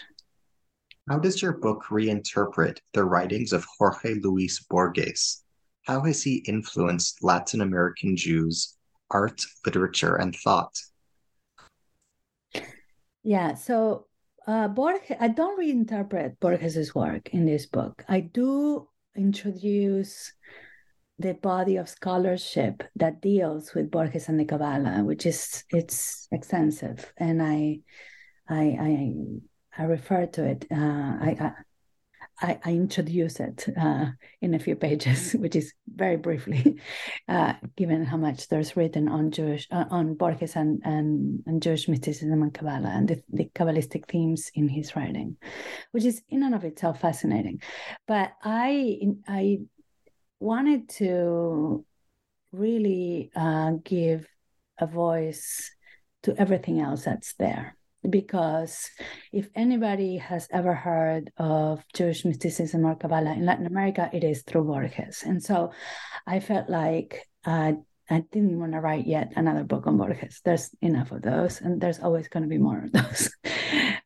[1.07, 5.43] How does your book reinterpret the writings of Jorge Luis Borges?
[5.83, 8.75] How has he influenced Latin American Jews'
[9.11, 10.75] art, literature, and thought?
[13.25, 14.05] Yeah, so
[14.45, 18.05] uh, Borges, I don't reinterpret Borges's work in this book.
[18.07, 20.31] I do introduce
[21.17, 27.11] the body of scholarship that deals with Borges and the Kabbalah, which is it's extensive,
[27.17, 27.79] and I,
[28.47, 29.13] I, I,
[29.75, 30.67] I refer to it.
[30.71, 31.51] Uh, I,
[32.41, 34.07] I, I introduce it uh,
[34.41, 36.79] in a few pages, which is very briefly,
[37.27, 41.87] uh, given how much there's written on Jewish, uh, on Borges and, and, and Jewish
[41.87, 45.37] mysticism and Kabbalah and the, the Kabbalistic themes in his writing,
[45.91, 47.61] which is in and of itself fascinating.
[48.07, 49.59] But I, I
[50.39, 51.85] wanted to
[52.51, 54.27] really uh, give
[54.79, 55.71] a voice
[56.23, 57.77] to everything else that's there
[58.09, 58.89] because
[59.31, 64.43] if anybody has ever heard of Jewish mysticism or Kabbalah in Latin America, it is
[64.43, 65.23] through Borges.
[65.23, 65.71] And so
[66.25, 67.73] I felt like uh,
[68.09, 70.41] I didn't want to write yet another book on Borges.
[70.43, 73.29] There's enough of those, and there's always going to be more of those.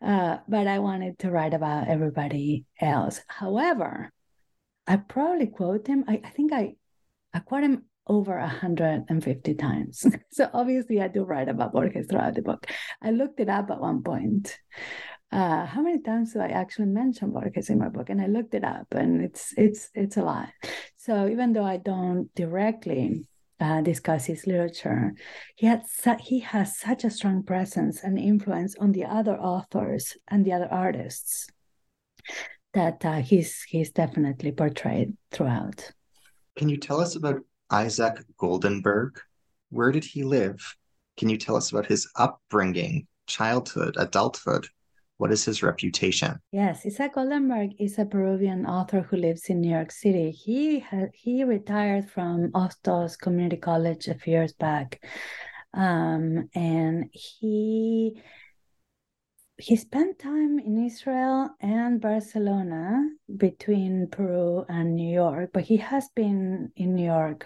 [0.01, 3.21] Uh, but I wanted to write about everybody else.
[3.27, 4.11] However,
[4.87, 6.05] I probably quote him.
[6.07, 6.75] I, I think I,
[7.33, 10.05] I quote him over 150 times.
[10.31, 12.65] so obviously, I do write about Borges throughout the book.
[13.01, 14.57] I looked it up at one point.
[15.31, 18.09] Uh, how many times do I actually mention Borges in my book?
[18.09, 20.49] And I looked it up, and it's it's it's a lot.
[20.97, 23.27] So even though I don't directly
[23.59, 25.13] uh, discuss his literature,
[25.55, 30.17] he had su- he has such a strong presence and influence on the other authors
[30.27, 31.47] and the other artists
[32.73, 35.91] that uh, he's he's definitely portrayed throughout.
[36.55, 37.41] Can you tell us about
[37.71, 39.19] Isaac Goldemberg.
[39.69, 40.75] Where did he live?
[41.17, 44.67] Can you tell us about his upbringing, childhood, adulthood?
[45.17, 46.39] What is his reputation?
[46.51, 50.31] Yes, Isaac Goldemberg is a Peruvian author who lives in New York City.
[50.31, 55.03] He he retired from Hostos Community College a few years back,
[55.73, 58.21] um, and he
[59.59, 66.09] he spent time in Israel and Barcelona between Peru and New York, but he has
[66.15, 67.45] been in New York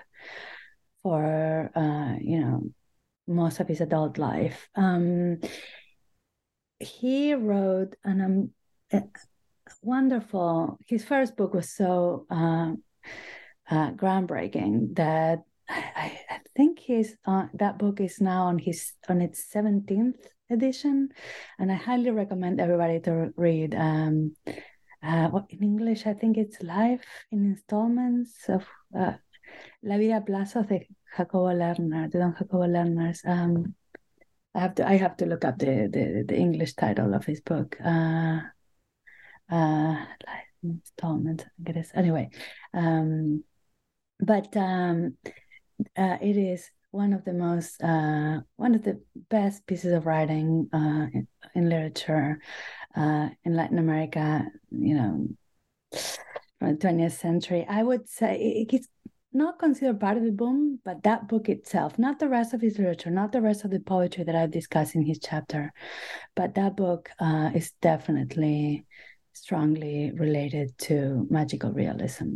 [1.02, 2.64] for uh, you know
[3.28, 4.70] most of his adult life.
[4.76, 5.42] Um,
[6.80, 8.50] he wrote an um,
[8.92, 9.04] a
[9.82, 10.78] wonderful.
[10.88, 12.74] His first book was so uh,
[13.70, 19.20] uh, groundbreaking that I, I think his uh, that book is now on his on
[19.22, 21.10] its seventeenth edition,
[21.60, 23.76] and I highly recommend everybody to read.
[23.76, 24.36] Um,
[25.02, 28.66] uh, in English, I think it's Life in Installments of
[28.98, 29.14] uh,
[29.84, 33.22] La vida a plazos de Jacobo Lerner, de Don Jacobo Lerner's.
[33.26, 33.76] Um,
[34.56, 37.42] I have to I have to look up the the, the English title of his
[37.42, 37.78] book.
[37.84, 38.40] Uh,
[39.52, 41.92] uh, Life in Installments, I think it is.
[41.94, 42.30] Anyway,
[42.74, 43.44] um,
[44.20, 45.18] but um,
[45.98, 50.70] uh, it is one of the most uh, one of the best pieces of writing
[50.72, 52.40] uh, in, in, literature
[52.96, 54.46] uh, in Latin America.
[54.72, 55.28] You know,
[56.60, 57.66] from the twentieth century.
[57.68, 58.88] I would say it's
[59.34, 62.78] not considered part of the boom, but that book itself, not the rest of his
[62.78, 65.74] literature, not the rest of the poetry that I've discussed in his chapter,
[66.36, 68.86] but that book uh, is definitely
[69.34, 72.36] strongly related to magical realism.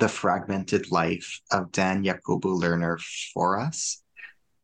[0.00, 2.98] the fragmented life of Don Jacobo Lerner
[3.32, 4.02] for us?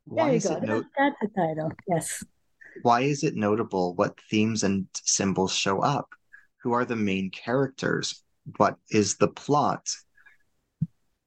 [0.06, 0.58] Why there you go.
[0.60, 1.70] No- That's the title.
[1.86, 2.24] Yes.
[2.82, 3.94] Why is it notable?
[3.94, 6.08] What themes and symbols show up?
[6.62, 8.22] Who are the main characters?
[8.56, 9.88] What is the plot?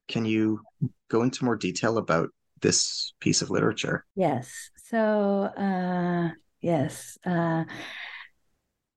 [0.08, 0.62] Can you
[1.10, 2.30] go into more detail about
[2.62, 4.06] this piece of literature?
[4.16, 4.52] Yes.
[4.90, 6.30] So, uh,
[6.62, 7.18] yes.
[7.26, 7.66] Uh,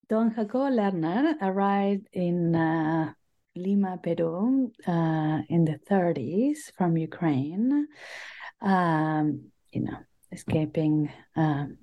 [0.08, 3.12] Don Jacobo Lerner arrived in uh,
[3.54, 7.86] Lima, Peru, uh, in the 30s from Ukraine,
[8.60, 9.98] um, you know,
[10.30, 11.78] escaping um,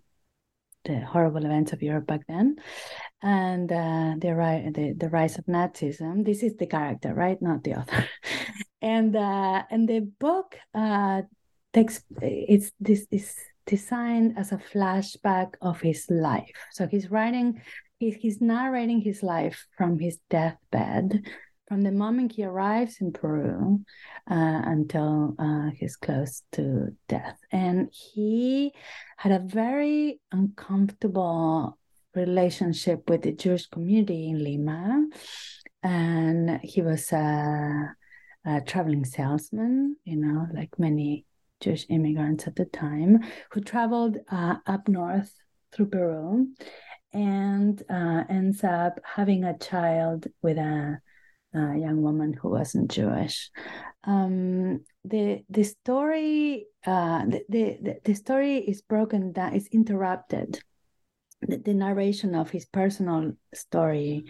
[0.86, 2.56] the horrible events of Europe back then,
[3.22, 6.26] and uh, the, the the rise of Nazism.
[6.26, 7.40] This is the character, right?
[7.42, 8.06] Not the author.
[8.82, 11.24] and uh, and the book uh,
[11.74, 13.36] takes it's this is
[13.68, 16.58] designed as a flashback of his life.
[16.72, 17.62] So he's writing,
[18.00, 21.24] he's, he's narrating his life from his deathbed
[21.70, 23.80] from the moment he arrives in Peru
[24.30, 27.38] uh, until uh, he's close to death.
[27.52, 28.74] And he
[29.18, 31.78] had a very uncomfortable
[32.16, 35.08] relationship with the Jewish community in Lima.
[35.84, 37.96] And he was a,
[38.46, 41.28] a traveling salesman, you know, like many
[41.62, 43.20] Jewish immigrants at the time,
[43.52, 45.32] who traveled uh, up north
[45.72, 46.48] through Peru
[47.14, 51.00] and uh, ends up having a child with a
[51.54, 53.50] a young woman who wasn't Jewish.
[54.04, 59.56] Um, the the story uh, the, the the story is broken down.
[59.56, 60.62] It's interrupted.
[61.42, 64.26] The, the narration of his personal story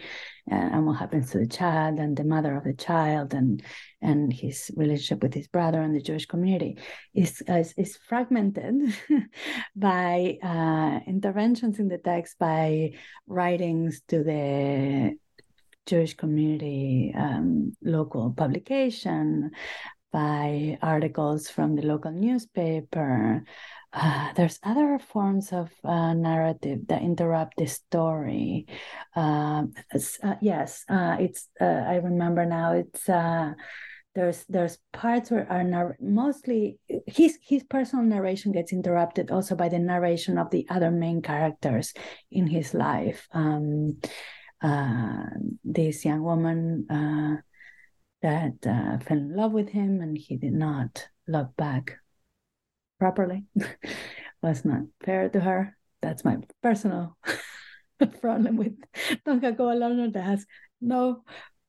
[0.48, 3.60] uh, and what happens to the child and the mother of the child and
[4.00, 6.78] and his relationship with his brother and the Jewish community
[7.12, 8.96] is is, is fragmented
[9.76, 12.92] by uh, interventions in the text by
[13.26, 15.16] writings to the
[15.90, 19.50] Jewish community um, local publication,
[20.12, 23.44] by articles from the local newspaper.
[23.92, 28.66] Uh, there's other forms of uh, narrative that interrupt the story.
[29.16, 29.72] Um,
[30.22, 31.48] uh, yes, uh, it's.
[31.60, 32.72] Uh, I remember now.
[32.72, 33.54] It's uh,
[34.14, 39.68] there's there's parts where are narr- mostly his his personal narration gets interrupted also by
[39.68, 41.94] the narration of the other main characters
[42.30, 43.26] in his life.
[43.32, 43.98] Um,
[44.62, 45.26] uh,
[45.64, 47.36] this young woman uh,
[48.22, 51.96] that uh, fell in love with him and he did not love back
[52.98, 53.44] properly
[54.42, 57.16] was not fair to her that's my personal
[58.20, 58.74] problem with
[59.26, 60.46] Jacobo Lerner that has
[60.80, 61.22] no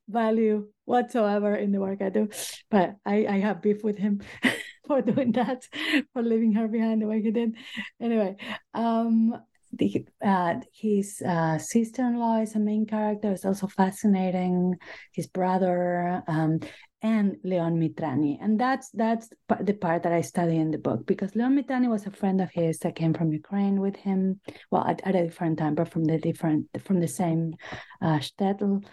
[0.08, 2.28] value whatsoever in the work I do.
[2.70, 4.22] But I, I have beef with him
[4.86, 5.66] for doing that,
[6.12, 7.54] for leaving her behind the way he did.
[8.00, 8.36] Anyway,
[8.74, 9.34] um,
[9.72, 13.32] the, uh, his uh, sister-in-law is a main character.
[13.32, 14.76] It's also fascinating.
[15.12, 16.60] His brother um,
[17.02, 19.28] and Leon Mitrani, and that's that's
[19.60, 22.50] the part that I study in the book because Leon Mitrani was a friend of
[22.52, 24.40] his that came from Ukraine with him.
[24.70, 27.54] Well, at, at a different time, but from the different from the same
[28.00, 28.84] uh, shtetl.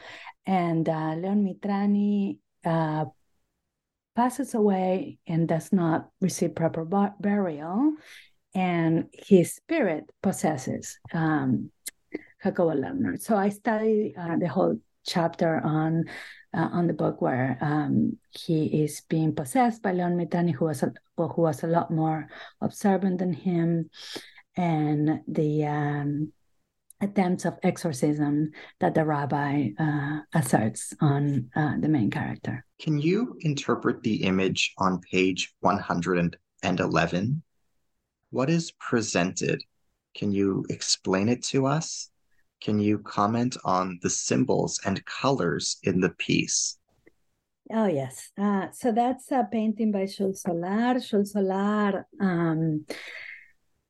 [0.47, 3.05] And uh, Leon Mitrani uh,
[4.15, 6.83] passes away and does not receive proper
[7.19, 7.93] burial
[8.55, 11.71] and his spirit possesses um,
[12.43, 13.21] Jacobo Lerner.
[13.21, 16.05] So I studied uh, the whole chapter on
[16.53, 20.81] uh, on the book where um, he is being possessed by Leon Mitrani, who was
[20.81, 22.27] a, who was a lot more
[22.61, 23.89] observant than him,
[24.55, 26.33] and the um,
[27.01, 32.65] attempts of exorcism that the rabbi uh, asserts on uh, the main character.
[32.79, 37.43] Can you interpret the image on page 111
[38.31, 39.61] what is presented?
[40.15, 42.09] Can you explain it to us?
[42.61, 46.77] Can you comment on the symbols and colors in the piece?
[47.71, 48.31] Oh, yes.
[48.37, 50.95] Uh, so that's a painting by Xul Solar.
[50.95, 52.85] Xul Solar um,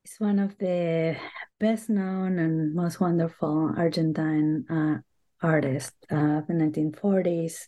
[0.04, 1.16] is one of the
[1.58, 4.98] best known and most wonderful Argentine uh,
[5.42, 7.66] artists of the 1940s.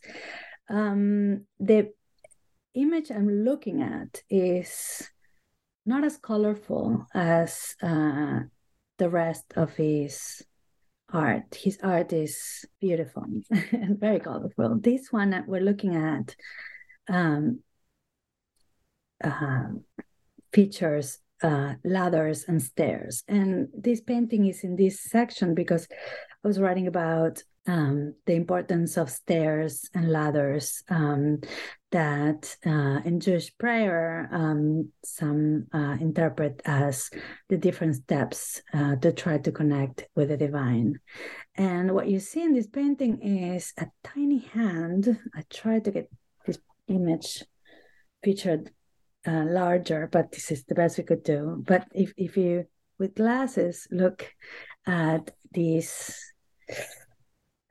[0.68, 1.92] Um, the
[2.74, 5.08] image I'm looking at is
[5.84, 8.40] not as colorful as uh,
[8.98, 10.42] the rest of his
[11.12, 11.54] art.
[11.54, 13.24] His art is beautiful
[13.72, 14.78] and very colorful.
[14.78, 16.34] This one that we're looking at
[17.08, 17.60] um,
[19.22, 19.68] uh,
[20.52, 23.24] features uh, ladders and stairs.
[23.26, 25.88] And this painting is in this section because
[26.44, 31.40] I was writing about um, the importance of stairs and ladders um,
[31.92, 37.10] that uh, in Jewish prayer, um, some uh, interpret as
[37.48, 40.98] the different steps uh, to try to connect with the divine.
[41.54, 45.18] And what you see in this painting is a tiny hand.
[45.34, 46.10] I tried to get
[46.46, 47.44] this image
[48.24, 48.70] featured
[49.26, 51.62] uh, larger, but this is the best we could do.
[51.66, 52.64] But if, if you,
[52.98, 54.32] with glasses, look
[54.86, 56.16] at these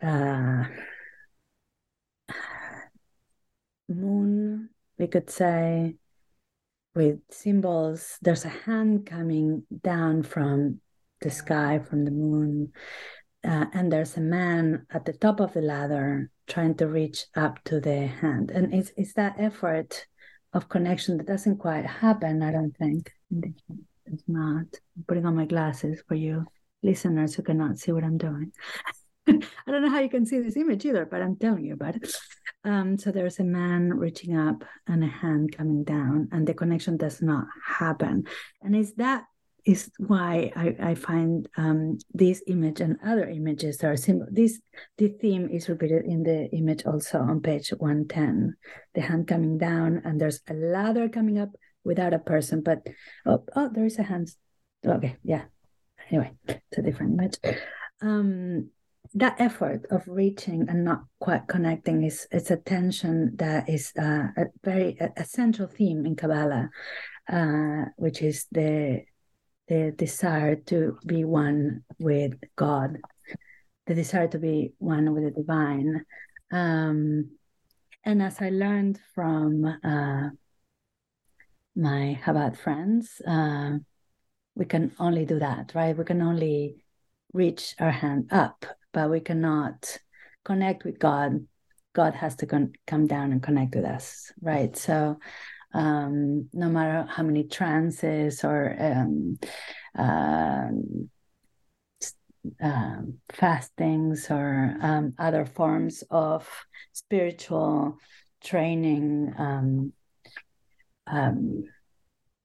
[0.01, 0.65] uh,
[3.93, 5.95] moon, we could say,
[6.95, 8.17] with symbols.
[8.21, 10.81] There's a hand coming down from
[11.21, 12.71] the sky, from the moon,
[13.43, 17.63] uh, and there's a man at the top of the ladder trying to reach up
[17.65, 18.51] to the hand.
[18.51, 20.05] And it's, it's that effort
[20.53, 23.11] of connection that doesn't quite happen, I don't think.
[23.31, 24.65] it's not.
[24.97, 26.45] I'm putting on my glasses for you
[26.83, 28.51] listeners who cannot see what I'm doing.
[29.27, 31.95] I don't know how you can see this image either, but I'm telling you about
[31.95, 32.11] it.
[32.63, 36.97] Um, so there's a man reaching up and a hand coming down, and the connection
[36.97, 38.25] does not happen.
[38.61, 39.25] And is that
[39.65, 44.27] is why I, I find um, this image and other images are similar.
[44.31, 44.59] This
[44.97, 48.55] the theme is repeated in the image also on page 110.
[48.95, 51.49] The hand coming down, and there's a ladder coming up
[51.83, 52.85] without a person, but
[53.25, 54.29] oh, oh there is a hand.
[54.85, 55.43] Okay, yeah.
[56.09, 57.37] Anyway, it's a different image.
[58.01, 58.69] Um,
[59.13, 64.27] that effort of reaching and not quite connecting is it's a tension that is uh,
[64.37, 66.69] a very a, central theme in Kabbalah,
[67.31, 69.03] uh, which is the
[69.67, 72.97] the desire to be one with God,
[73.85, 76.05] the desire to be one with the divine.
[76.51, 77.31] Um,
[78.03, 80.29] and as I learned from uh,
[81.75, 83.77] my Chabad friends, uh,
[84.55, 85.97] we can only do that, right?
[85.97, 86.83] We can only
[87.33, 89.97] reach our hand up, but we cannot
[90.43, 91.45] connect with God.
[91.93, 94.75] God has to con- come down and connect with us, right?
[94.75, 95.17] So
[95.73, 99.39] um, no matter how many trances or um,
[102.61, 106.47] uh, fastings or um, other forms of
[106.93, 107.97] spiritual
[108.43, 109.93] training um,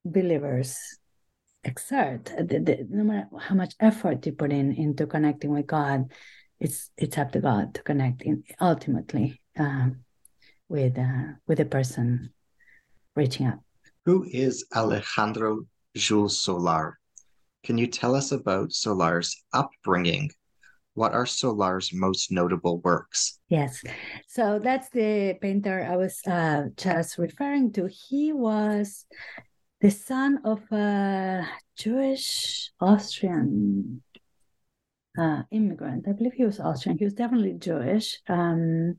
[0.04, 0.76] believers
[1.66, 6.10] exert the, the, no matter how much effort you put in into connecting with god
[6.60, 10.04] it's it's up to god to connect in, ultimately um,
[10.68, 12.30] with uh, with the person
[13.14, 13.58] reaching out.
[14.04, 16.98] Who is Alejandro Xul Solar?
[17.64, 20.30] Can you tell us about Solar's upbringing?
[20.94, 23.38] What are Solar's most notable works?
[23.48, 23.82] Yes.
[24.28, 27.86] So that's the painter I was uh, just referring to.
[27.86, 29.04] He was
[29.86, 34.02] the son of a Jewish Austrian
[35.16, 36.06] uh, immigrant.
[36.08, 36.98] I believe he was Austrian.
[36.98, 38.18] He was definitely Jewish.
[38.28, 38.98] Um,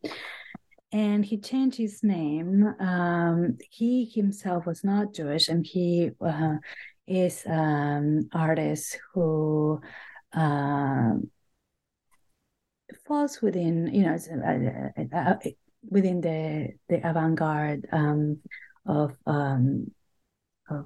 [0.94, 2.74] and he changed his name.
[2.80, 6.56] Um, he himself was not Jewish, and he uh,
[7.06, 9.82] is an um, artist who
[10.32, 11.16] uh,
[13.06, 15.36] falls within, you know, uh, uh, uh,
[15.90, 18.40] within the the avant-garde um,
[18.86, 19.92] of um,
[20.70, 20.86] of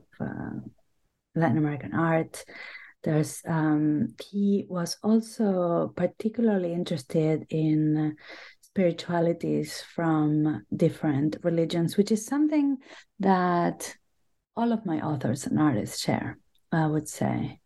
[1.35, 2.43] Latin American art.
[3.03, 8.15] There's um, he was also particularly interested in
[8.61, 12.77] spiritualities from different religions, which is something
[13.19, 13.95] that
[14.55, 16.37] all of my authors and artists share,
[16.71, 17.59] I would say.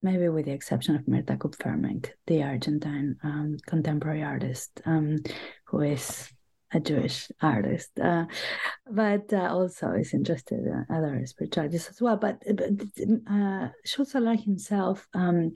[0.00, 5.16] Maybe with the exception of Mirta Kupferminc, the Argentine um, contemporary artist, um,
[5.64, 6.30] who is
[6.72, 8.26] a Jewish artist, uh,
[8.90, 12.16] but uh, also is interested in other spiritualities as well.
[12.16, 12.70] But, but
[13.30, 15.54] uh, himself um,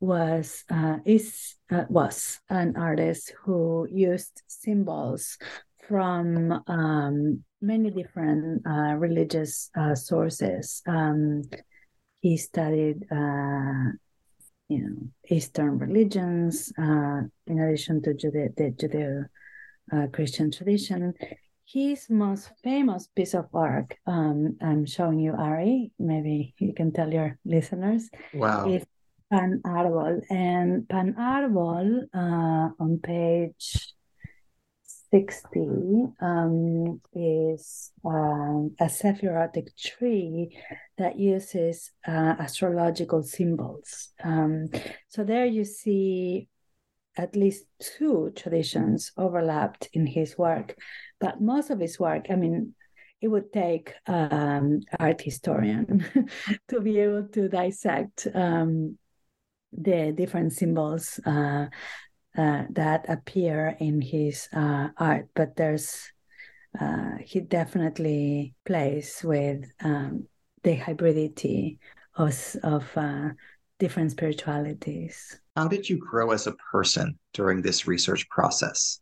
[0.00, 5.38] was uh, is uh, was an artist who used symbols
[5.88, 10.82] from um, many different uh, religious uh, sources.
[10.86, 11.42] Um,
[12.20, 13.92] he studied, uh,
[14.68, 14.96] you know,
[15.28, 18.70] Eastern religions uh, in addition to Jude- the
[19.92, 21.14] Judeo-Christian tradition.
[21.64, 25.90] His most famous piece of work, um, I'm showing you, Ari.
[25.98, 28.08] Maybe you can tell your listeners.
[28.32, 28.68] Wow.
[28.68, 28.84] Is
[29.30, 30.22] Pan Arbol.
[30.30, 33.94] And Pan Arbol uh, on page
[35.10, 40.56] 60 um, is um, a sephirotic tree
[40.98, 44.10] that uses uh, astrological symbols.
[44.22, 44.68] Um,
[45.08, 46.48] so there you see
[47.16, 50.76] at least two traditions overlapped in his work,
[51.20, 52.74] but most of his work, I mean,
[53.20, 56.04] it would take um, art historian
[56.68, 58.98] to be able to dissect um,
[59.72, 61.66] the different symbols uh,
[62.36, 66.12] uh, that appear in his uh, art, but there's
[66.78, 70.26] uh, he definitely plays with um,
[70.62, 71.78] the hybridity
[72.16, 73.30] of, of uh,
[73.78, 75.40] different spiritualities.
[75.56, 79.00] How did you grow as a person during this research process?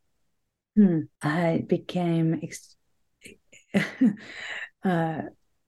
[0.76, 1.00] Hmm.
[1.20, 2.76] I became ex-
[4.84, 5.22] uh,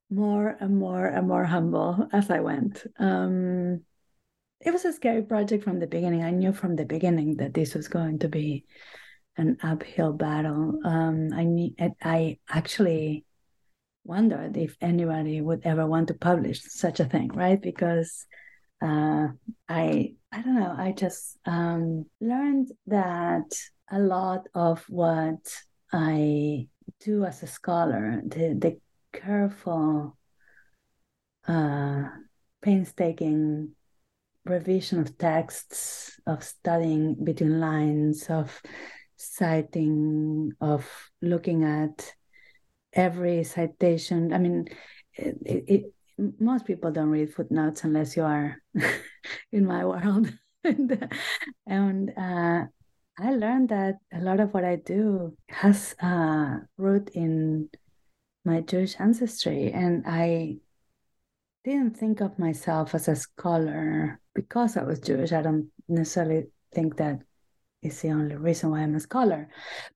[0.09, 2.87] more and more and more humble as I went.
[3.01, 3.83] Um,
[4.61, 6.23] it was a scary project from the beginning.
[6.23, 8.65] I knew from the beginning that this was going to be
[9.37, 10.79] an uphill battle.
[10.85, 13.25] Um, I need, I actually
[14.05, 17.61] wondered if anybody would ever want to publish such a thing, right?
[17.61, 18.27] Because
[18.83, 19.29] uh,
[19.69, 20.75] I, I don't know.
[20.77, 23.53] I just um, learned that
[23.91, 25.55] a lot of what
[25.93, 26.69] I
[27.01, 28.81] do as a scholar, the the
[29.13, 30.17] careful
[31.49, 32.05] uh,
[32.63, 33.73] painstaking
[34.45, 38.61] revision of texts, of studying between lines, of
[39.17, 40.89] citing, of
[41.23, 42.15] looking at
[42.93, 44.33] every citation.
[44.33, 44.67] I mean,
[45.15, 48.57] it, it, most people don't read footnotes unless you are
[49.53, 50.33] in my world.
[50.65, 51.09] and,
[51.67, 52.67] and uh,
[53.19, 57.69] I learned that a lot of what I do has uh, root in
[58.45, 60.59] my Jewish ancestry, and I
[61.65, 65.33] didn't think of myself as a scholar because I was Jewish.
[65.33, 67.21] I don't necessarily think that
[67.83, 69.49] is the only reason why I'm a scholar.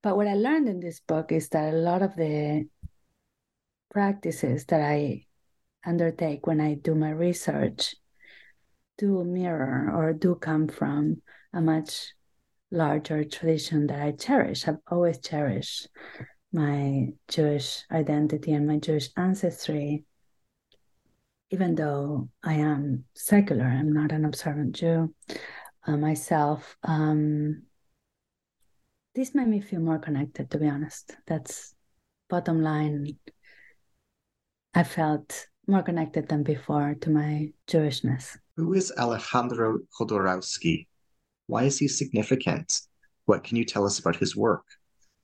[0.03, 2.67] But what I learned in this book is that a lot of the
[3.91, 5.27] practices that I
[5.85, 7.95] undertake when I do my research
[8.99, 11.23] do mirror or do come from
[11.55, 12.13] a much
[12.71, 14.69] larger tradition that I cherish.
[14.69, 15.89] I've always cherished
[16.53, 20.05] my Jewish identity and my Jewish ancestry,
[21.51, 25.15] even though I am secular, I'm not an observant Jew
[25.87, 26.77] uh, myself.
[26.83, 27.63] Um,
[29.15, 31.17] this made me feel more connected, to be honest.
[31.27, 31.75] That's
[32.29, 33.19] bottom line.
[34.75, 38.37] I felt more connected than before to my Jewishness.
[38.57, 40.87] Who is Alejandro Jodorowsky?
[41.47, 42.81] Why is he significant?
[43.27, 44.65] What can you tell us about his work?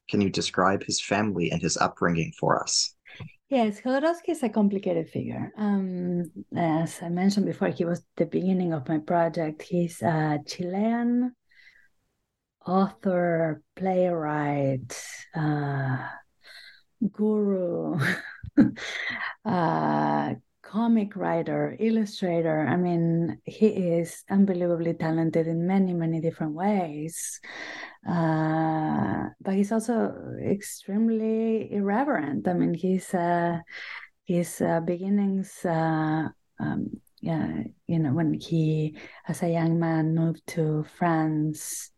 [0.09, 2.95] Can you describe his family and his upbringing for us?
[3.49, 5.53] Yes, Jodorowsky is a complicated figure.
[5.57, 9.63] Um, as I mentioned before, he was the beginning of my project.
[9.63, 11.33] He's a Chilean
[12.67, 15.01] author, playwright,
[15.35, 15.99] uh,
[17.13, 17.99] guru,
[19.45, 22.67] uh, comic writer, illustrator.
[22.67, 27.41] I mean, he is unbelievably talented in many, many different ways.
[28.09, 32.49] Uh, but he's also extremely irreverent.
[32.49, 33.59] I mean, his uh,
[34.25, 35.65] his uh, beginnings.
[35.65, 36.29] Uh,
[36.61, 38.97] um, yeah, you know, when he,
[39.27, 41.91] as a young man, moved to France,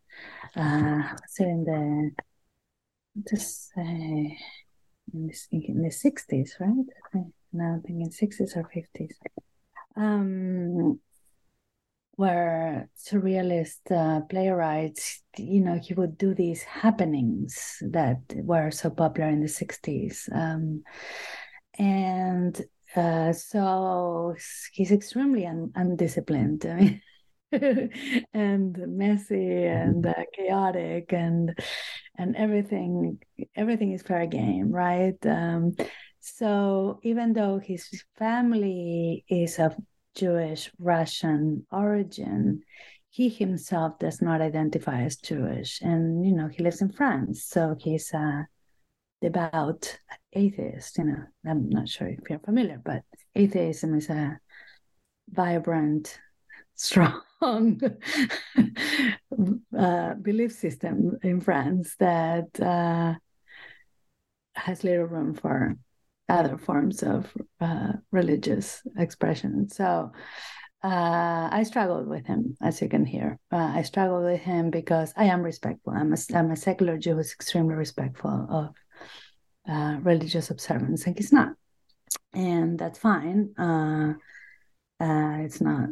[0.57, 1.03] uh,
[1.39, 2.11] it in the
[3.29, 4.39] just say
[5.13, 7.25] in the, in the 60s, right?
[7.53, 9.15] Now I in 60s or 50s.
[9.97, 11.01] Um,
[12.19, 19.29] where surrealist uh, playwrights, you know, he would do these happenings that were so popular
[19.29, 20.29] in the 60s.
[20.35, 20.83] Um,
[21.79, 22.61] and
[22.97, 24.35] uh, so
[24.73, 26.67] he's extremely un- undisciplined.
[26.69, 27.01] I mean,
[28.33, 31.59] and messy and uh, chaotic and
[32.17, 33.19] and everything
[33.57, 35.25] everything is fair game right?
[35.27, 35.75] Um,
[36.21, 39.75] so even though his family is of
[40.15, 42.61] jewish russian origin
[43.11, 45.81] he himself does not identify as jewish.
[45.81, 48.47] And you know he lives in france so he's a
[49.23, 49.99] devout
[50.33, 51.23] atheist you know.
[51.47, 53.03] I'm not sure if you're familiar but
[53.35, 54.39] atheism is a
[55.31, 56.19] vibrant
[56.79, 57.21] strong
[59.79, 63.15] uh, belief system in France that uh,
[64.55, 65.77] has little room for
[66.29, 69.69] other forms of uh, religious expression.
[69.69, 70.13] So
[70.85, 73.41] uh, I struggled with him, as you can hear.
[73.51, 75.95] Uh, I struggled with him because I am respectful.
[75.95, 78.75] I'm a, I'm a secular Jew who's extremely respectful of
[79.69, 81.55] uh, religious observance, and he's not.
[82.35, 83.51] And that's fine.
[85.01, 85.89] it's not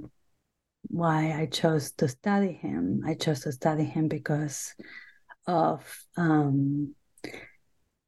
[0.89, 3.03] why I chose to study him.
[3.07, 4.75] I chose to study him because
[5.47, 5.85] of
[6.17, 6.95] um,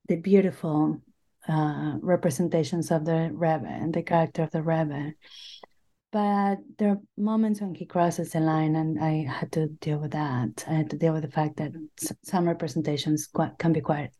[0.08, 1.00] the beautiful
[1.48, 5.12] uh, representations of the Rebbe and the character of the Rebbe.
[6.10, 10.12] But there are moments when he crosses the line, and I had to deal with
[10.12, 10.64] that.
[10.66, 11.72] I had to deal with the fact that
[12.24, 14.10] some representations can be quite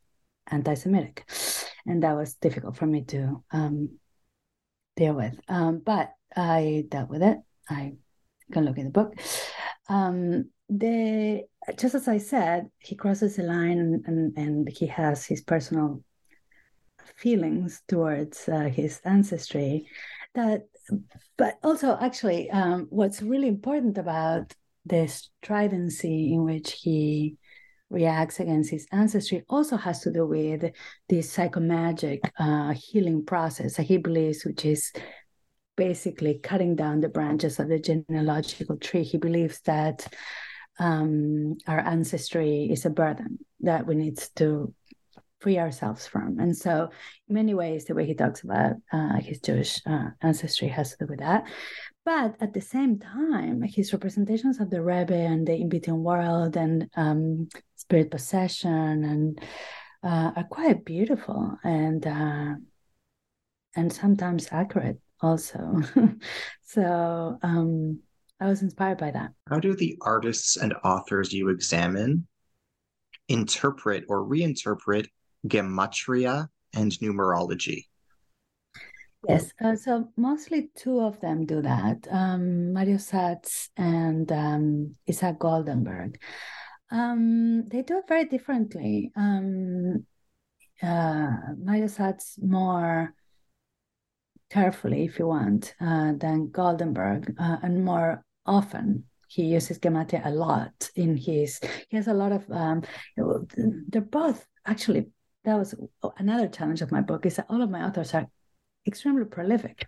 [0.51, 1.25] anti-Semitic,
[1.87, 3.99] and that was difficult for me to um,
[4.97, 5.41] deal with.
[5.49, 7.39] Um, but I dealt with it.
[7.71, 7.95] I
[8.53, 9.15] can look in the book.
[9.89, 11.45] Um, the
[11.77, 16.03] just as I said, he crosses the line and, and, and he has his personal
[17.17, 19.87] feelings towards uh, his ancestry.
[20.35, 20.67] That,
[21.37, 24.55] but also actually, um, what's really important about
[24.87, 27.37] the stridency in which he
[27.91, 30.73] reacts against his ancestry also has to do with
[31.09, 34.93] this psychomagic uh, healing process that he believes, which is
[35.79, 39.05] basically cutting down the branches of the genealogical tree.
[39.05, 40.13] He believes that
[40.81, 44.75] um, our ancestry is a burden that we need to
[45.41, 46.41] free ourselves from.
[46.41, 46.91] And so,
[47.29, 50.97] in many ways, the way he talks about uh, his Jewish uh, ancestry has to
[50.99, 51.45] do with that.
[52.05, 56.57] But at the same time, his representations of the Rebbe and the in between world
[56.57, 59.41] and um, spirit possession and
[60.03, 62.55] uh, are quite beautiful and uh,
[63.77, 65.81] and sometimes accurate also.
[66.63, 68.01] so um,
[68.41, 69.33] I was inspired by that.
[69.49, 72.27] How do the artists and authors you examine
[73.29, 75.07] interpret or reinterpret
[75.47, 77.85] gematria and numerology?
[79.29, 85.41] Yes, uh, so mostly two of them do that um, Mario Satz and um, Isaac
[85.41, 86.21] Goldemberg.
[86.91, 89.11] Um, they do it very differently.
[89.17, 90.07] Um,
[90.81, 93.13] uh, Mario Satz more
[94.51, 99.05] carefully, if you want, uh, than Goldemberg, uh, and more often.
[99.29, 101.61] He uses gematria a lot in his.
[101.91, 102.51] He has a lot of.
[102.51, 102.83] Um,
[103.17, 105.09] they're both actually.
[105.45, 105.75] That was
[106.17, 107.27] another challenge of my book.
[107.27, 108.27] Is that all of my authors are
[108.89, 109.87] extremely prolific.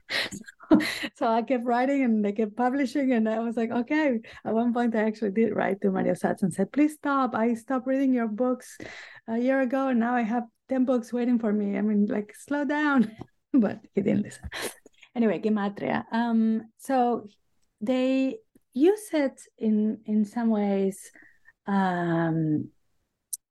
[1.17, 3.13] so I kept writing and they kept publishing.
[3.13, 4.21] And I was like, okay.
[4.45, 7.35] At one point, I actually did write to Mario Satz and said, please stop.
[7.35, 8.79] I stopped reading your books
[9.27, 11.77] a year ago and now I have 10 books waiting for me.
[11.77, 13.11] I mean, like, slow down.
[13.65, 14.49] but he didn't listen.
[15.15, 16.05] Anyway, Gematria.
[16.13, 17.27] Um, so
[17.81, 18.39] they
[18.73, 21.11] use it in in some ways
[21.67, 22.71] um,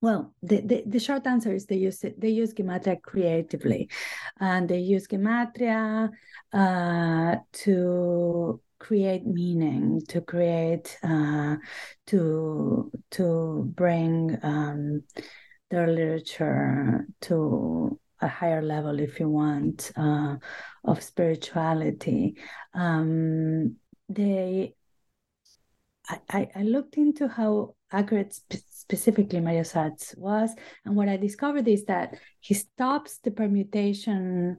[0.02, 3.89] well, the, the, the, short answer is they use it, they use gematria creatively,
[4.39, 6.10] and they use gematria
[6.54, 11.58] uh, to create meaning, to create uh,
[12.08, 15.04] to to bring um,
[15.70, 20.36] their literature to a higher level, if you want, uh,
[20.84, 22.36] of spirituality.
[22.74, 24.74] Um, they,
[26.30, 30.52] I, I looked into how accurate sp- specifically Mario Satz was.
[30.86, 34.58] And what I discovered is that he stops the permutation.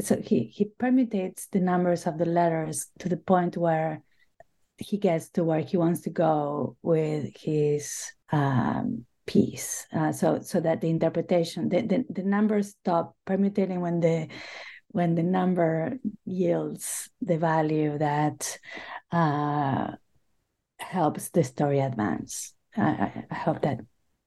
[0.00, 4.02] So he, he permutates the numbers of the letters to the point where
[4.78, 9.86] he gets to where he wants to go with his um, piece.
[9.92, 14.28] Uh, so so that the interpretation, the, the, the numbers stop permutating when the
[14.88, 18.58] when the number yields the value that
[19.10, 19.92] uh,
[20.78, 22.54] helps the story advance.
[22.76, 23.80] I, I hope that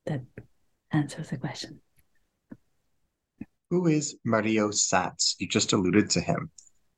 [0.06, 0.22] that
[0.92, 1.82] answers the question.
[3.70, 5.36] Who is Mario Satz?
[5.40, 6.50] You just alluded to him.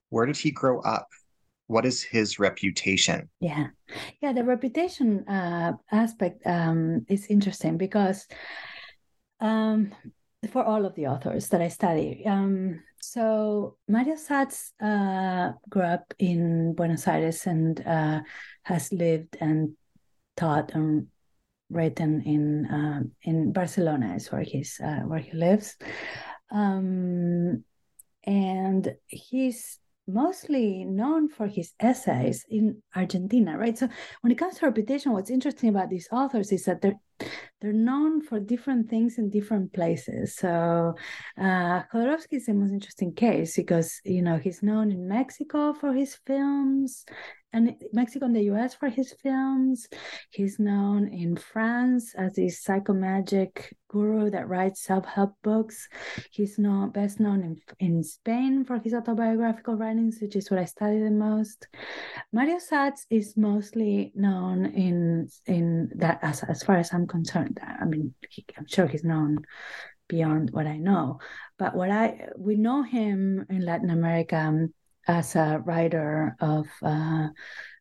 [0.10, 1.08] Where did he grow up?
[1.72, 3.30] What is his reputation?
[3.39, 3.67] Yeah,
[4.22, 4.34] yeah.
[4.34, 8.28] The reputation uh, aspect um, is interesting because
[9.39, 9.95] um,
[10.51, 12.24] for all of the authors that I study.
[12.26, 18.19] Um, so Mario Satz uh, grew up in Buenos Aires and uh,
[18.63, 19.72] has lived and
[20.36, 21.07] taught and
[21.69, 25.78] written in uh, in Barcelona is where he's uh, where he lives,
[26.51, 27.63] um,
[28.26, 33.78] and he's mostly known for his essays in Argentina, right?
[33.78, 33.88] So
[34.22, 36.99] when it comes to reputation, what's interesting about these authors is that they're
[37.60, 40.36] they're known for different things in different places.
[40.36, 40.95] So
[41.38, 45.93] uh, Jodorowsky is the most interesting case because you know he's known in Mexico for
[45.93, 47.06] his films,
[47.54, 49.88] and Mexico and the US for his films.
[50.30, 55.89] He's known in France as the psychomagic guru that writes self-help books.
[56.32, 60.66] He's known best known in, in Spain for his autobiographical writings, which is what I
[60.66, 61.68] study the most.
[62.32, 67.60] Mario Satz is mostly known in in that as, as far as I'm concerned.
[67.62, 69.39] I mean, he, I'm sure he's known
[70.08, 71.20] beyond what I know.
[71.58, 74.74] But what I we know him in Latin America um,
[75.08, 77.28] as a writer of uh,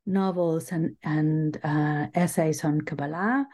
[0.07, 3.47] novels and and uh, essays on Kabbalah.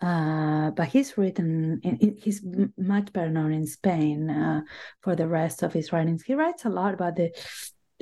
[0.00, 1.80] Uh, but he's written,
[2.20, 2.44] he's
[2.76, 4.62] much better known in Spain uh,
[5.00, 6.24] for the rest of his writings.
[6.24, 7.30] He writes a lot about the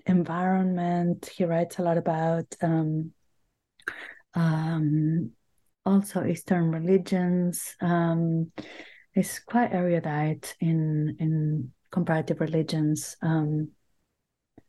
[0.07, 1.31] environment.
[1.37, 3.13] He writes a lot about um,
[4.33, 5.33] um,
[5.85, 7.77] also Eastern religions.
[7.83, 8.51] Um,
[9.13, 13.17] he's quite erudite in in comparative religions.
[13.21, 13.73] Um,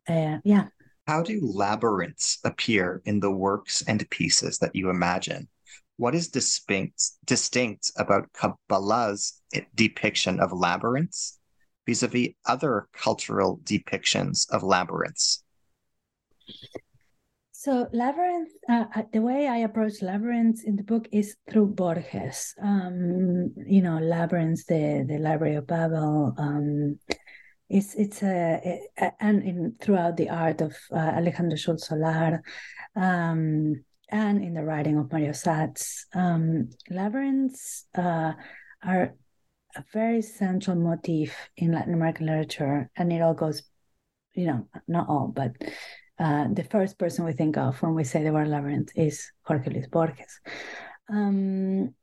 [0.07, 0.67] uh, yeah.
[1.07, 5.47] How do labyrinths appear in the works and pieces that you imagine?
[5.97, 9.41] What is distinct distinct about Kabbalah's
[9.75, 11.39] depiction of labyrinths
[11.85, 15.43] vis-a-vis other cultural depictions of labyrinths?
[17.51, 22.55] So labyrinth, uh, uh the way I approach labyrinths in the book is through Borges.
[22.59, 26.97] Um, you know, labyrinths, the the Library of Babel, um,
[27.71, 32.43] it's it's a, a and in throughout the art of uh, Alejandro Xul Solar,
[32.95, 38.33] um, and in the writing of Mario Satz, um, labyrinths uh,
[38.83, 39.15] are
[39.75, 43.63] a very central motif in Latin American literature, and it all goes,
[44.35, 45.51] you know, not all, but
[46.19, 49.71] uh, the first person we think of when we say the word labyrinth is Jorge
[49.71, 50.41] Luis Borges.
[51.09, 51.95] Um,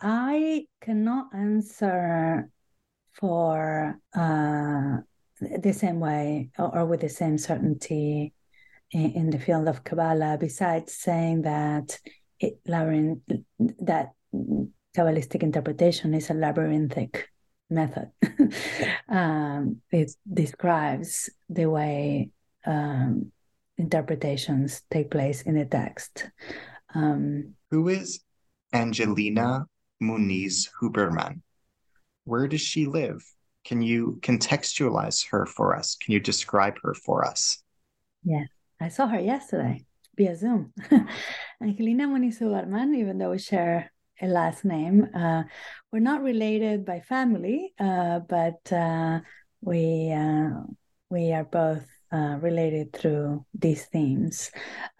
[0.00, 2.50] I cannot answer
[3.14, 4.96] for uh,
[5.40, 8.32] the same way or, with the same certainty
[8.90, 11.98] in, in, the field of Kabbalah, besides saying that
[12.40, 13.22] it, labyrinth,
[13.80, 14.12] that
[14.96, 17.28] Kabbalistic interpretation is a labyrinthic
[17.70, 18.10] method.
[19.08, 22.30] um, it describes the way
[22.66, 23.32] um,
[23.76, 26.26] interpretations take place in the text.
[26.94, 28.20] Um, Who is
[28.72, 29.66] Angelina
[30.02, 31.40] Muniz Huberman?
[32.24, 33.22] Where does she live?
[33.64, 35.96] Can you contextualize her for us?
[35.96, 37.62] Can you describe her for us?
[38.22, 38.44] Yeah,
[38.80, 39.84] I saw her yesterday
[40.16, 40.72] via Zoom.
[41.62, 45.42] Angelina Muniz Huberman, even though we share a last name, uh,
[45.92, 49.20] we're not related by family, uh, but uh,
[49.60, 50.50] we uh,
[51.10, 54.50] we are both uh, related through these themes.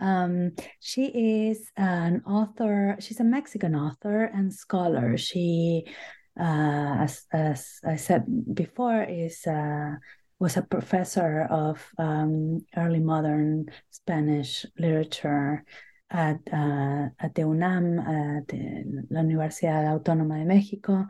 [0.01, 1.07] Um, she
[1.49, 5.16] is an author, she's a Mexican author and scholar.
[5.16, 5.87] She,
[6.39, 8.24] uh, as, as I said
[8.55, 9.95] before, is uh,
[10.39, 15.64] was a professor of um, early modern Spanish literature
[16.11, 18.53] at, uh, at the UNAM, at
[19.11, 21.07] la Universidad Autónoma de Mexico,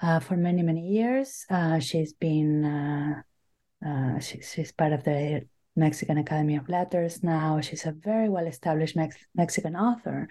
[0.00, 1.44] uh, for many, many years.
[1.50, 5.42] Uh, she's been uh, she, she's part of the
[5.74, 7.60] Mexican Academy of Letters now.
[7.60, 10.28] She's a very well established Mex- Mexican author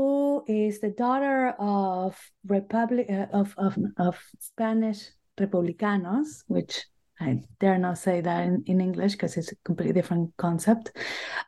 [0.00, 6.86] who is the daughter of Republic uh, of, of, of Spanish Republicanos, which
[7.20, 10.96] I dare not say that in, in English because it's a completely different concept.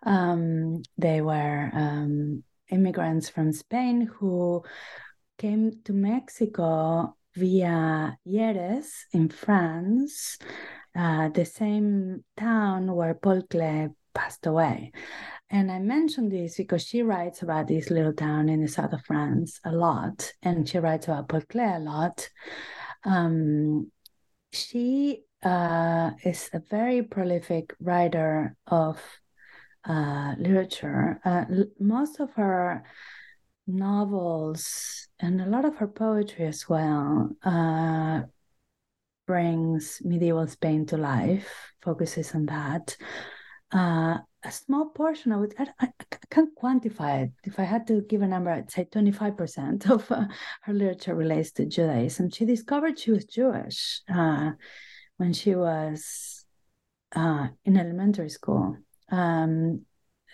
[0.02, 4.62] Um, they were um, immigrants from Spain who
[5.38, 10.36] came to Mexico via Hyères in France
[10.94, 14.92] uh, the same town where Paul Klee passed away.
[15.50, 19.04] And I mention this because she writes about this little town in the south of
[19.04, 22.28] France a lot, and she writes about Klee a lot.
[23.04, 23.90] Um,
[24.52, 29.00] she uh, is a very prolific writer of
[29.84, 31.20] uh, literature.
[31.24, 31.44] Uh,
[31.78, 32.84] most of her
[33.66, 38.22] novels and a lot of her poetry as well uh,
[39.26, 42.96] brings medieval Spain to life, focuses on that.
[43.72, 45.88] Uh, a small portion, I would, I, I,
[46.30, 47.30] can't quantify it.
[47.44, 50.24] If I had to give a number, I'd say 25% of uh,
[50.62, 52.30] her literature relates to Judaism.
[52.30, 54.50] She discovered she was Jewish uh,
[55.16, 56.44] when she was
[57.14, 58.76] uh, in elementary school.
[59.10, 59.82] Um,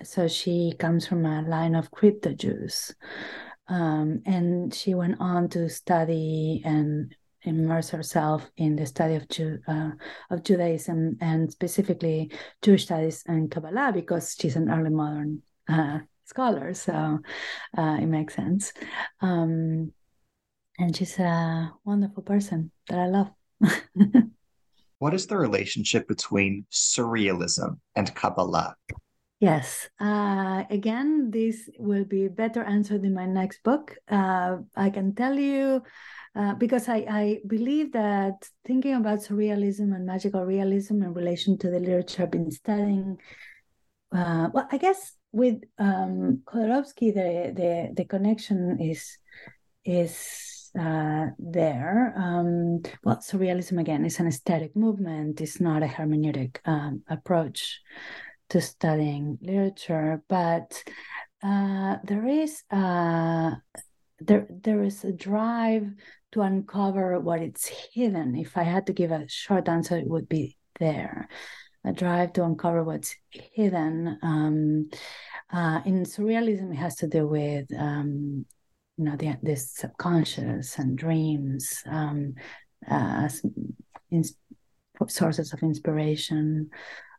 [0.03, 2.95] so she comes from a line of crypto Jews.
[3.69, 9.61] Um, and she went on to study and immerse herself in the study of Ju-
[9.67, 9.91] uh,
[10.31, 12.31] of Judaism and specifically
[12.63, 17.21] Jewish studies and Kabbalah because she's an early modern uh, scholar, so
[17.77, 18.73] uh, it makes sense.
[19.21, 19.93] Um,
[20.79, 23.31] and she's a wonderful person that I love.
[24.99, 28.77] what is the relationship between surrealism and Kabbalah?
[29.41, 29.89] Yes.
[30.01, 33.95] Uh, again, this will be better answered in my next book.
[34.09, 35.83] Uh, I can tell you
[36.35, 41.71] uh, because I, I believe that thinking about surrealism and magical realism in relation to
[41.71, 43.19] the literature I've been studying,
[44.13, 49.19] uh, well, I guess with um, Jodorowsky, the, the the connection is
[49.85, 52.13] is uh, there.
[52.17, 55.41] Um, well, surrealism again is an aesthetic movement.
[55.41, 57.81] It's not a hermeneutic um, approach
[58.51, 60.83] to studying literature, but
[61.43, 63.53] uh, there is uh,
[64.21, 65.89] there there is a drive
[66.33, 68.37] to uncover what it's hidden.
[68.37, 71.29] If I had to give a short answer, it would be there.
[71.85, 74.19] A drive to uncover what's hidden.
[74.23, 74.91] Um,
[75.53, 78.45] uh, in surrealism, it has to do with um,
[78.97, 82.35] you know the this subconscious and dreams um,
[82.91, 83.43] uh, as
[84.11, 84.25] in,
[85.07, 86.71] sources of inspiration,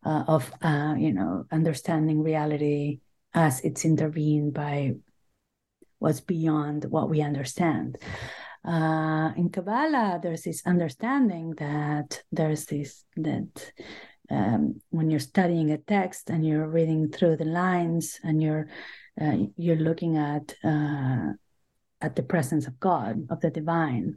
[0.03, 2.99] uh, of uh, you know understanding reality
[3.33, 4.93] as it's intervened by
[5.99, 7.97] what's beyond what we understand.
[8.65, 13.71] Uh, in Kabbalah, there's this understanding that there's this that
[14.29, 18.67] um, when you're studying a text and you're reading through the lines and you're
[19.19, 21.33] uh, you're looking at uh,
[22.01, 24.15] at the presence of God of the divine,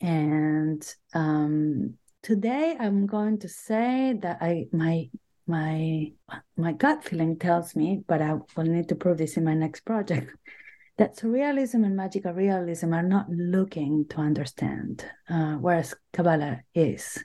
[0.00, 0.82] and
[1.14, 5.10] um, today I'm going to say that I my
[5.46, 6.12] my
[6.56, 9.80] my gut feeling tells me, but I will need to prove this in my next
[9.80, 10.30] project
[10.98, 17.24] that surrealism and magical realism are not looking to understand, uh, whereas Kabbalah is.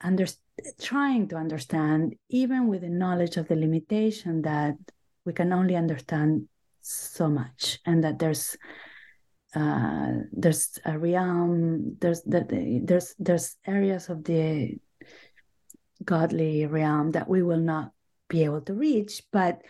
[0.00, 0.26] Under,
[0.80, 4.74] trying to understand, even with the knowledge of the limitation that
[5.24, 6.48] we can only understand
[6.82, 8.56] so much, and that there's
[9.54, 11.96] uh, there's a realm.
[12.00, 14.78] There's the, there's there's areas of the
[16.04, 17.92] godly realm that we will not
[18.28, 19.62] be able to reach, but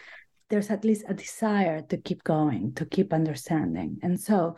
[0.49, 3.99] there's at least a desire to keep going, to keep understanding.
[4.03, 4.57] And so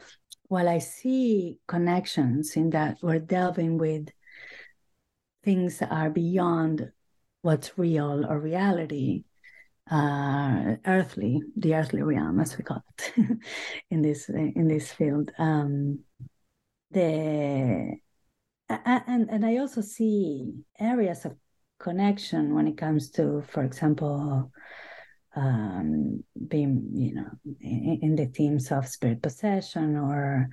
[0.49, 4.09] while I see connections in that we're delving with
[5.45, 6.91] things that are beyond
[7.43, 9.25] what's real or reality,
[9.91, 13.13] uh, earthly, the earthly realm, as we call it
[13.91, 15.31] in this in this field.
[15.39, 16.01] Um,
[16.91, 17.97] the
[18.69, 21.37] and and I also see areas of
[21.79, 24.51] connection when it comes to, for example,
[25.37, 27.31] um, being, you know,
[27.61, 30.49] in, in, the themes of spirit possession or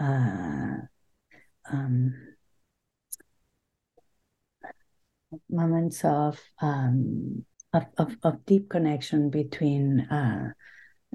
[0.00, 0.76] uh,
[1.70, 2.14] um,
[5.50, 10.52] moments of, um, of, of, of deep connection between uh,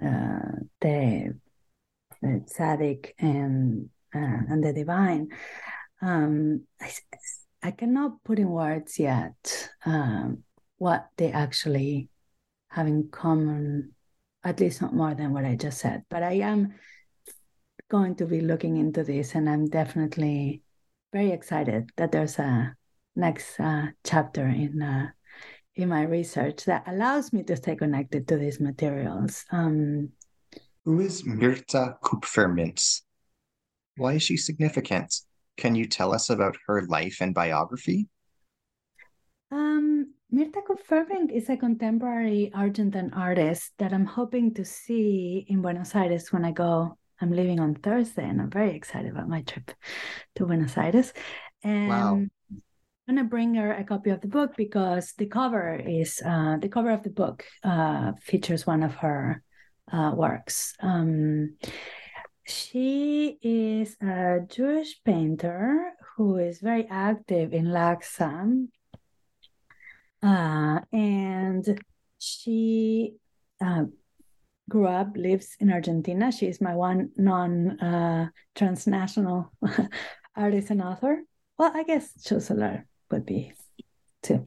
[0.03, 0.51] uh,
[0.81, 1.35] the,
[2.21, 5.29] the tzaddik and uh, and the divine.
[6.01, 6.91] Um, I,
[7.63, 10.43] I cannot put in words yet um,
[10.77, 12.09] what they actually
[12.69, 13.93] have in common,
[14.43, 16.03] at least not more than what I just said.
[16.09, 16.75] But I am
[17.89, 20.61] going to be looking into this, and I'm definitely
[21.13, 22.75] very excited that there's a
[23.15, 25.07] next uh, chapter in uh,
[25.77, 29.45] in my research that allows me to stay connected to these materials.
[29.51, 30.09] Um,
[30.85, 33.01] Who is Mirta Kupferminc?
[33.95, 35.13] Why is she significant?
[35.55, 38.07] Can you tell us about her life and biography?
[39.51, 45.95] Um, Mirta Kupferminc is a contemporary Argentine artist that I'm hoping to see in Buenos
[45.95, 46.97] Aires when I go.
[47.21, 49.71] I'm leaving on Thursday, and I'm very excited about my trip
[50.35, 51.13] to Buenos Aires.
[51.63, 52.21] And wow.
[53.07, 56.67] I'm gonna bring her a copy of the book because the cover is uh, the
[56.67, 59.41] cover of the book uh, features one of her
[59.89, 60.73] uh, works.
[60.81, 61.55] Um,
[62.45, 68.67] she is a Jewish painter who is very active in Laxam.
[70.21, 71.81] Uh, and
[72.19, 73.13] she
[73.63, 73.85] uh,
[74.69, 76.29] grew up, lives in Argentina.
[76.29, 79.53] She is my one non uh, transnational
[80.35, 81.23] artist and author.
[81.57, 83.53] Well, I guess Xul Solar would be
[84.23, 84.45] too.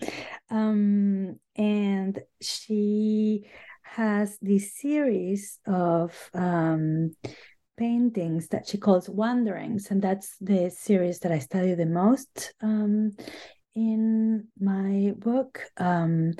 [0.51, 3.47] Um, and she
[3.83, 7.15] has this series of um,
[7.81, 13.11] paintings that she calls wanderings and that's the series that i study the most um,
[13.75, 16.35] in my book um,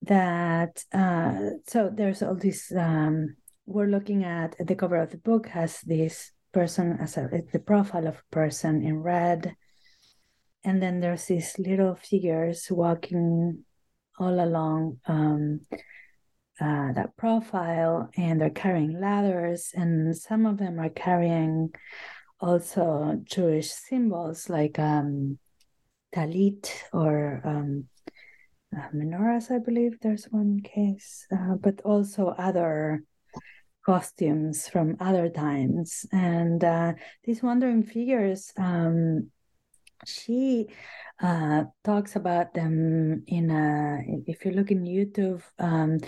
[0.00, 3.36] that uh, so there's all this um,
[3.66, 8.06] we're looking at the cover of the book has this person as a the profile
[8.06, 9.54] of a person in red
[10.64, 13.64] and then there's these little figures walking
[14.18, 15.60] all along um,
[16.60, 21.70] uh, that profile and they're carrying ladders and some of them are carrying
[22.40, 25.38] also jewish symbols like um,
[26.14, 27.84] talit or um,
[28.76, 33.02] uh, menorahs i believe there's one case uh, but also other
[33.84, 36.06] costumes from other times.
[36.12, 36.94] And uh,
[37.24, 39.30] these wandering figures um,
[40.06, 40.66] she
[41.20, 45.98] uh, talks about them in a if you look in youtube um,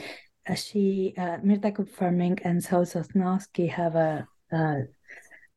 [0.46, 4.82] uh, she uh, Mirta Kupferminc and Saul Sosnowski have a, a,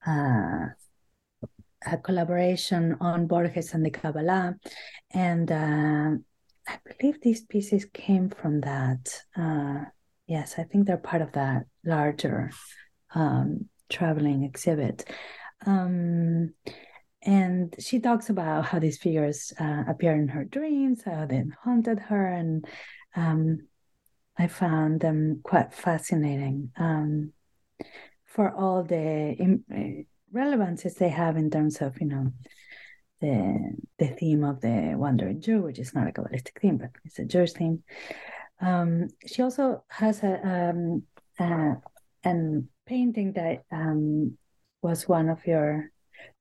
[0.06, 0.76] a,
[1.86, 4.56] a collaboration on Borges and the Kabbalah,
[5.12, 6.12] and uh,
[6.68, 9.22] I believe these pieces came from that.
[9.36, 9.86] Uh,
[10.26, 12.52] yes, I think they're part of that larger
[13.14, 15.10] um, traveling exhibit.
[15.66, 16.54] Um,
[17.28, 22.00] and she talks about how these figures uh, appear in her dreams, how they haunted
[22.00, 22.66] her, and
[23.18, 23.68] um,
[24.38, 27.34] I found them quite fascinating um,
[28.24, 32.32] for all the Im- relevances they have in terms of, you know,
[33.20, 37.20] the the theme of the wandering Jew, which is not a Kabbalistic theme, but it's
[37.20, 37.84] a Jewish theme.
[38.62, 41.04] Um, she also has a um,
[41.38, 41.76] uh,
[42.24, 44.38] an painting that um,
[44.82, 45.92] was one of your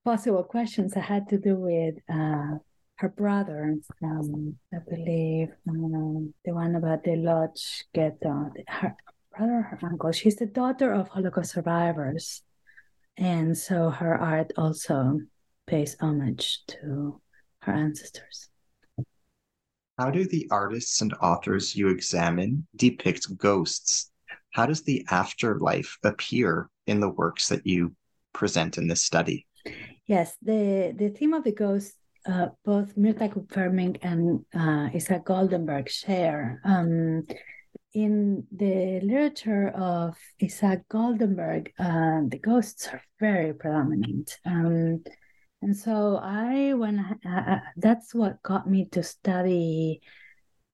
[0.07, 2.55] possible questions that had to do with uh,
[2.95, 8.95] her brother, um, I believe, um, the one about the Lodz ghetto, her
[9.37, 10.13] brother, her uncle.
[10.13, 12.45] She's the daughter of Holocaust survivors.
[13.17, 15.19] And so her art also
[15.67, 17.21] pays homage to
[17.63, 18.49] her ancestors.
[19.99, 24.13] How do the artists and authors you examine depict ghosts?
[24.53, 27.97] How does the afterlife appear in the works that you
[28.33, 29.47] present in this study?
[30.07, 31.95] Yes, the, the theme of the ghost
[32.27, 37.23] uh, both Mirta Kupferminc and uh, Isaac Goldemberg share um,
[37.95, 44.39] in the literature of Isaac Goldemberg, uh, the ghosts are very predominant.
[44.45, 45.03] Um,
[45.63, 50.03] and so I, when I, that's what got me to study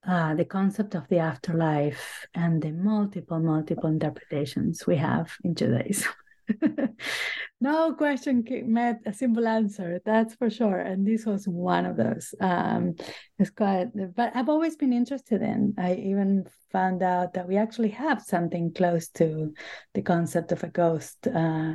[0.07, 6.11] uh, the concept of the afterlife and the multiple, multiple interpretations we have in Judaism.
[7.61, 10.78] no question met a simple answer, that's for sure.
[10.78, 12.34] And this was one of those.
[12.40, 12.95] Um,
[13.38, 15.74] it's quite, but I've always been interested in.
[15.78, 19.55] I even found out that we actually have something close to
[19.95, 21.74] the concept of a ghost uh,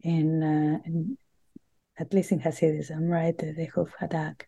[0.00, 1.18] in, uh, in,
[1.98, 3.36] at least in Hasidism, right?
[3.36, 3.68] The, the
[4.00, 4.42] Hadak.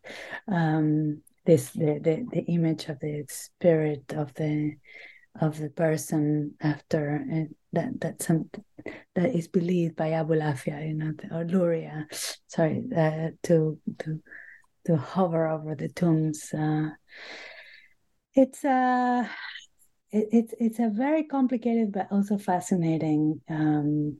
[0.49, 4.77] Um, this the, the the image of the spirit of the
[5.41, 7.25] of the person after
[7.77, 8.51] that that some
[9.15, 12.07] that is believed by Abulafia, you know, or Luria,
[12.47, 14.21] sorry, uh, to to
[14.87, 16.53] to hover over the tombs.
[16.53, 16.91] Uh,
[18.35, 19.29] it's a
[20.11, 24.19] it, it's it's a very complicated but also fascinating um,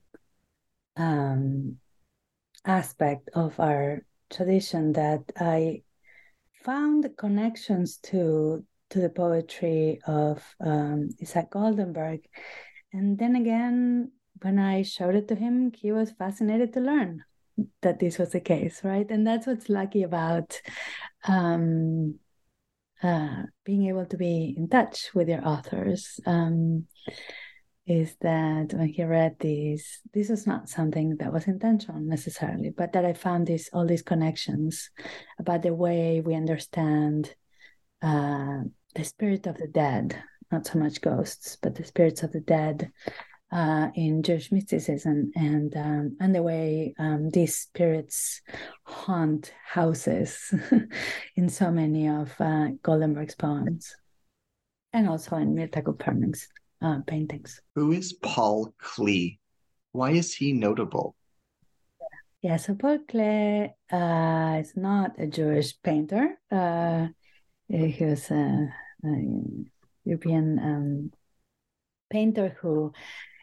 [0.97, 1.77] um,
[2.65, 5.83] aspect of our tradition that I
[6.65, 12.21] found connections to to the poetry of um, Isaac Goldemberg.
[12.93, 14.13] And then again,
[14.43, 17.25] when I showed it to him, he was fascinated to learn
[17.83, 19.11] that this was the case, right?
[19.11, 20.61] And that's what's lucky about
[21.27, 22.19] um,
[23.03, 26.21] uh, being able to be in touch with your authors.
[26.27, 26.87] Um,
[27.87, 32.93] is that when he read this, this was not something that was intentional necessarily, but
[32.93, 34.91] that I found this all these connections
[35.39, 37.33] about the way we understand
[38.03, 38.63] uh,
[38.95, 40.21] the spirit of the dead,
[40.51, 42.91] not so much ghosts, but the spirits of the dead
[43.53, 48.41] uh, in Jewish mysticism, and um, and the way um, these spirits
[48.85, 50.53] haunt houses
[51.37, 53.95] in so many of uh, Goldemberg's poems,
[54.93, 56.49] and also in Mirta Kupferminc's
[56.83, 57.61] uh, paintings.
[57.75, 59.39] Who is Paul Klee?
[59.93, 61.15] Why is he notable?
[62.43, 66.39] Yeah, so Paul Klee uh, is not a Jewish painter.
[66.51, 67.09] Uh,
[67.69, 68.69] he was a,
[69.05, 69.09] a
[70.07, 71.11] European um,
[72.11, 72.93] painter who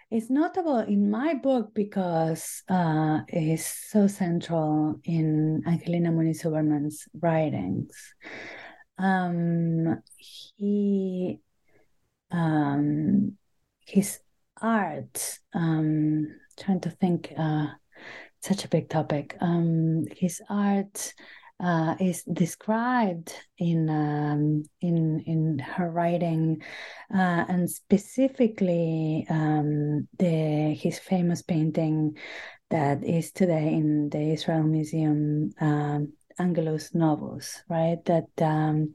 [0.09, 8.15] is notable in my book because uh, is so central in Angelina Muniz Huberman's writings.
[8.97, 11.39] Um, he
[12.31, 13.37] um,
[13.85, 14.19] his
[14.61, 15.39] art.
[15.53, 17.67] Um, trying to think, uh,
[18.41, 19.37] such a big topic.
[19.39, 21.13] Um, his art
[21.63, 26.61] uh, is described in um, in in her writing,
[27.13, 32.17] uh, and specifically um, the his famous painting
[32.69, 38.03] that is today in the Israel Museum, um, Angelus Novus, right?
[38.05, 38.93] That um,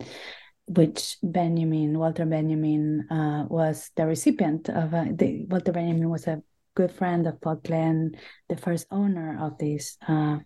[0.66, 4.92] which Benjamin, Walter Benjamin, uh, was the recipient of.
[4.92, 6.42] Uh, the, Walter Benjamin was a
[6.74, 8.14] good friend of Paul Klee,
[8.48, 10.38] the first owner of this uh,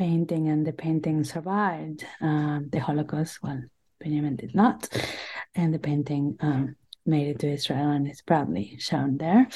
[0.00, 3.42] painting, and the painting survived uh, the Holocaust.
[3.42, 3.62] Well,
[4.00, 4.88] Benjamin did not,
[5.54, 9.46] and the painting um, made it to Israel and is proudly shown there.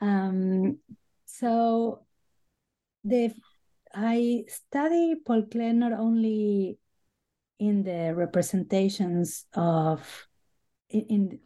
[0.00, 0.78] Um,
[1.26, 2.06] so,
[3.04, 3.34] the
[3.94, 6.78] I study Paul Klee not only
[7.58, 10.26] in the representations of
[10.88, 11.38] in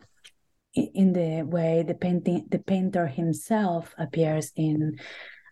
[0.73, 5.01] in the way the painting the painter himself appears in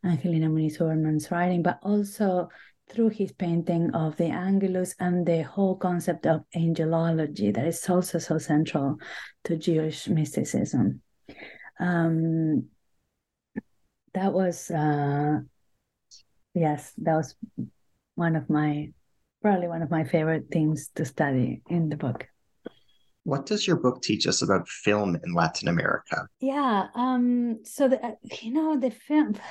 [0.05, 2.51] Angelina Muniz writing, but also
[2.89, 8.19] through his painting of the Angelus and the whole concept of angelology that is also
[8.19, 8.99] so central
[9.45, 11.01] to Jewish mysticism.
[11.81, 12.67] Um,
[14.13, 15.41] that was, uh,
[16.55, 17.35] yes, that was
[18.15, 18.93] one of my
[19.45, 22.27] probably one of my favorite things to study in the book.
[23.25, 26.27] What does your book teach us about film in Latin America?
[26.41, 29.35] Yeah, um, so the, uh, you know the film.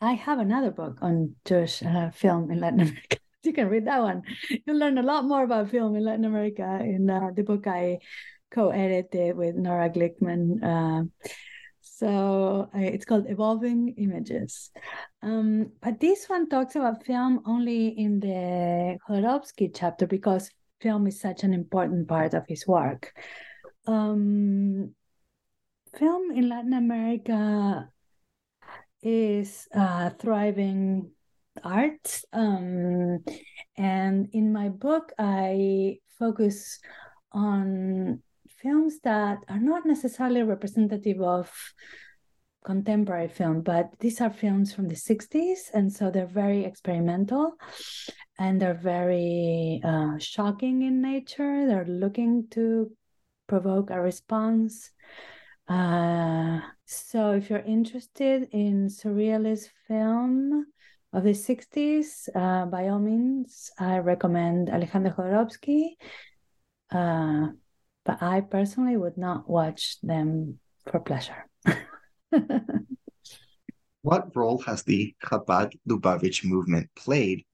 [0.00, 3.18] I have another book on Jewish uh, film in Latin America.
[3.42, 4.22] You can read that one.
[4.66, 7.98] You'll learn a lot more about film in Latin America in uh, the book I
[8.50, 10.62] co-edited with Nora Glickman.
[10.62, 11.04] Uh,
[11.80, 14.70] so uh, it's called Evolving Images.
[15.22, 20.50] Um, but this one talks about film only in the Jodorowsky chapter because
[20.80, 23.12] film is such an important part of his work.
[23.86, 24.94] Um,
[25.98, 27.90] film in Latin America
[29.02, 31.10] is uh, thriving
[31.64, 32.22] art.
[32.32, 33.24] Um,
[33.76, 36.78] and in my book, I focus
[37.32, 38.22] on
[38.62, 41.50] films that are not necessarily representative of
[42.64, 45.70] contemporary film, but these are films from the 60s.
[45.72, 47.54] And so they're very experimental
[48.38, 51.66] and they're very uh, shocking in nature.
[51.66, 52.90] They're looking to
[53.46, 54.90] provoke a response.
[55.70, 60.66] Uh, so if you're interested in surrealist film
[61.12, 65.90] of the 60s, uh, by all means, I recommend Alejandro Jodorowsky.
[66.90, 67.52] Uh,
[68.04, 70.58] but I personally would not watch them
[70.90, 71.46] for pleasure.
[74.02, 77.44] what role has the Chabad Lubavitch movement played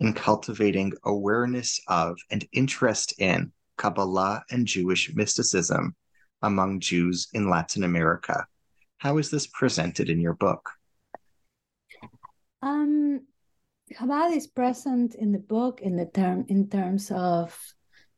[0.00, 5.94] in cultivating awareness of and interest in Kabbalah and Jewish mysticism
[6.42, 8.46] among Jews in Latin America?
[8.98, 10.70] How is this presented in your book?
[12.62, 13.26] Um,
[13.92, 17.56] Chabad is present in the book in the term in terms of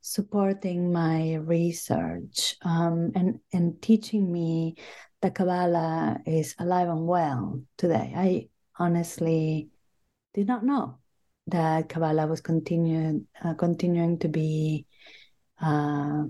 [0.00, 4.76] supporting my research um, and and teaching me
[5.20, 8.12] that Kabbalah is alive and well today.
[8.16, 8.48] I
[8.78, 9.68] honestly
[10.32, 10.98] did not know
[11.48, 14.86] that Kabbalah was continuing uh, continuing to be
[15.60, 16.24] uh,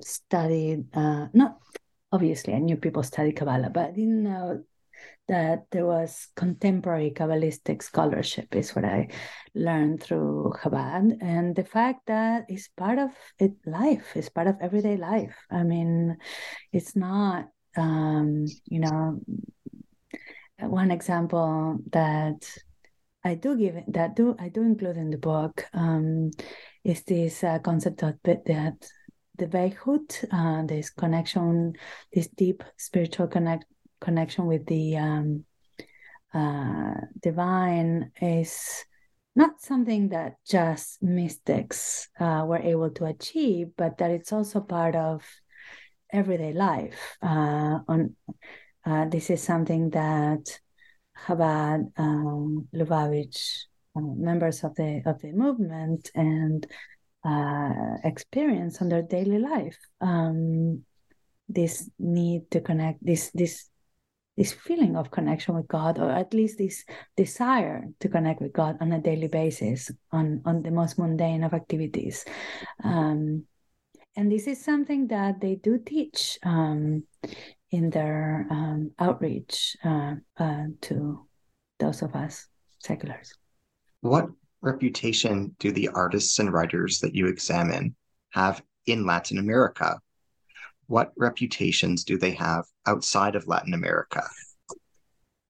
[0.00, 0.86] studied.
[0.94, 1.58] Uh, not
[2.12, 4.62] obviously, I knew people studied Kabbalah, but I didn't know
[5.28, 9.08] that there was contemporary Kabbalistic scholarship, is what I
[9.54, 11.18] learned through Chabad.
[11.20, 15.36] And the fact that it's part of it, life, it's part of everyday life.
[15.50, 16.16] I mean,
[16.72, 19.20] it's not, um, you know,
[20.60, 22.50] one example that
[23.24, 26.30] I do give that do I do include in the book um,
[26.84, 28.88] is this uh, concept of that
[29.38, 31.74] the Veichut, uh, this connection,
[32.12, 33.64] this deep spiritual connect
[34.00, 35.44] connection with the um,
[36.32, 38.84] uh, divine is
[39.34, 44.96] not something that just mystics uh, were able to achieve, but that it's also part
[44.96, 45.24] of
[46.12, 47.16] everyday life.
[47.22, 48.16] Uh, on
[48.84, 50.58] uh, this is something that
[51.26, 53.64] Chabad, um, Lubavitch,
[53.96, 56.66] uh, members of the of the movement, and
[57.24, 59.78] uh, experience on their daily life.
[60.00, 60.84] Um,
[61.48, 63.68] this need to connect, this this
[64.38, 66.84] this feeling of connection with God, or at least this
[67.16, 71.54] desire to connect with God on a daily basis, on, on the most mundane of
[71.54, 72.24] activities.
[72.84, 73.46] Um,
[74.14, 77.02] and this is something that they do teach um,
[77.72, 81.26] in their um, outreach uh, uh, to
[81.80, 82.46] those of us
[82.78, 83.34] seculars.
[84.02, 84.26] What
[84.60, 87.94] reputation do the artists and writers that you examine
[88.30, 90.00] have in Latin America?
[90.88, 94.22] what reputations do they have outside of Latin America?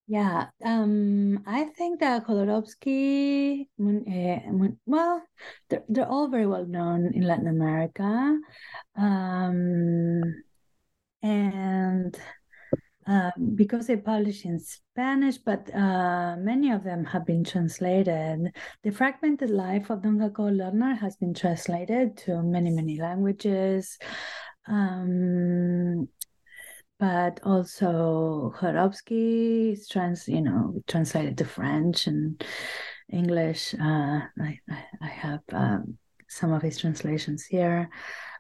[0.09, 5.23] Yeah, um, I think that Jodorowsky, uh, well,
[5.69, 8.39] they're, they're all very well known in Latin America.
[8.97, 10.23] Um,
[11.23, 12.19] and
[13.09, 18.53] uh, because they publish in Spanish, but uh, many of them have been translated.
[18.83, 23.99] The Fragmented Life of Don Jacobo Lerner has been translated to many, many languages.
[24.67, 26.09] Um,
[26.99, 32.45] but also Jodorowsky is trans, you know, translated to French and
[33.11, 33.75] English.
[33.75, 34.59] Uh, I,
[35.01, 35.97] I have um,
[36.29, 37.89] some of his translations here.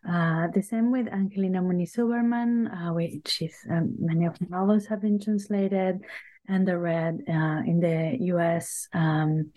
[0.06, 4.86] Uh, the same with Angelina Muniz Huberman, uh, which is um, many of the novels
[4.86, 6.00] have been translated
[6.48, 9.50] and they're read uh, in the US um,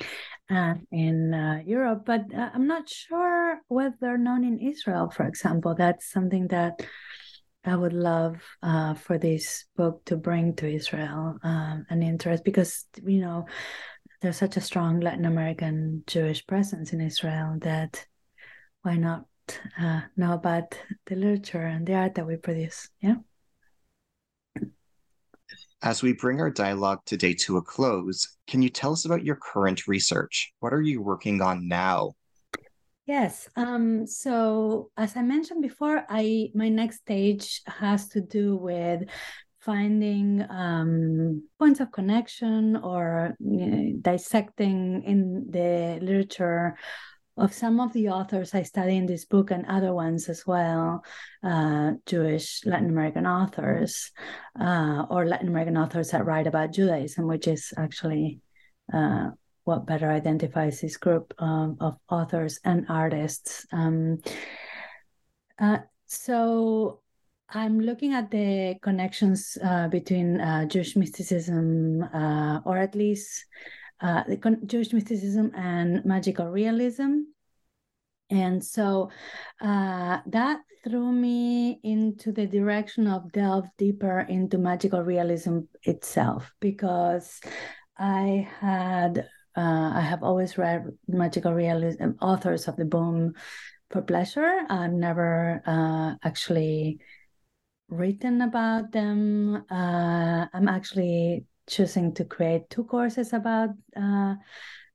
[0.49, 5.25] and in uh, Europe, but uh, I'm not sure whether they're known in Israel, for
[5.25, 5.73] example.
[5.73, 6.81] That's something that
[7.63, 8.41] I would love
[8.97, 13.45] for this book to bring to Israel um, an interest because, you know,
[14.21, 18.05] there's such a strong Latin American Jewish presence in Israel that
[18.83, 19.25] why not
[19.79, 22.89] uh, know about the literature and the art that we produce?
[23.01, 23.15] Yeah.
[25.83, 29.37] As we bring our dialogue today to a close, can you tell us about your
[29.37, 30.53] current research?
[30.59, 32.13] What are you working on now?
[33.07, 33.49] Yes.
[33.55, 39.03] Um, so as I mentioned before, I my next stage has to do with
[39.59, 46.75] finding um, points of connection or you know, dissecting in the literature
[47.37, 51.03] of some of the authors I study in this book and other ones as well,
[51.43, 54.11] uh, Jewish Latin American authors
[54.59, 58.41] uh, or Latin American authors that write about Judaism, which is actually
[58.93, 59.29] uh,
[59.63, 63.65] what better identifies this group um, of authors and artists.
[63.71, 64.19] Um,
[65.59, 65.77] uh,
[66.07, 66.99] so
[67.49, 72.03] I'm looking at the connections uh, between uh, Jewish mysticism,
[72.65, 73.45] or at least
[74.01, 77.21] uh, the Jewish mysticism and magical realism.
[78.29, 79.09] And so
[79.61, 87.39] uh, that threw me into the direction of delve deeper into magical realism itself because
[87.97, 93.33] I had uh, I have always read magical realism authors of the boom
[93.89, 94.61] for pleasure.
[94.69, 96.99] I've never uh, actually
[97.89, 99.65] written about them.
[99.69, 104.35] Uh, I'm actually choosing to create two courses about uh,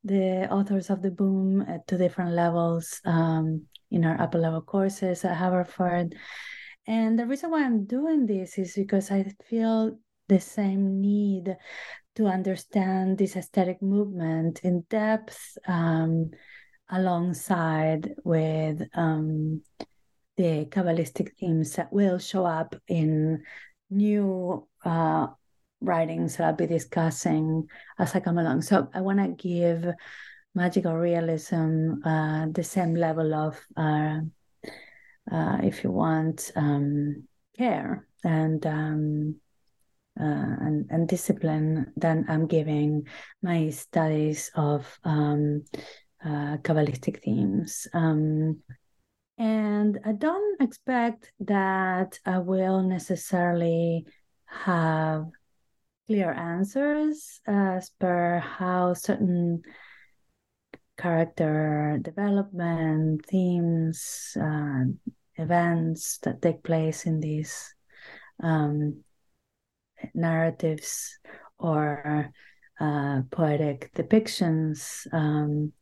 [0.05, 5.25] the authors of the boom at two different levels um, in our upper level courses
[5.25, 6.15] at Haverford.
[6.87, 9.99] And the reason why I'm doing this is because I feel
[10.29, 11.57] the same need
[12.17, 16.31] to understand this aesthetic movement in depth um,
[16.91, 19.63] alongside with um,
[20.37, 23.43] the Kabbalistic themes that will show up in
[23.91, 25.27] new uh,
[25.81, 28.63] writings that I'll be discussing as I come along.
[28.63, 29.95] So I want to give
[30.55, 34.21] magical realism uh, the same level of, uh,
[35.31, 37.25] uh, if you want, um,
[37.57, 39.37] care and, um,
[40.19, 43.07] uh, and and discipline than I'm giving
[43.43, 45.65] my studies of um,
[46.25, 47.87] uh, Kabbalistic themes.
[47.93, 48.63] Um,
[49.39, 54.07] and I don't expect that I will necessarily
[54.47, 55.27] have
[56.07, 59.63] clear answers as per how certain
[60.97, 64.85] character development, themes, uh,
[65.37, 67.75] events that take place in these
[68.43, 69.03] um,
[70.15, 71.19] narratives
[71.59, 72.33] or
[72.81, 75.73] uh, poetic depictions um,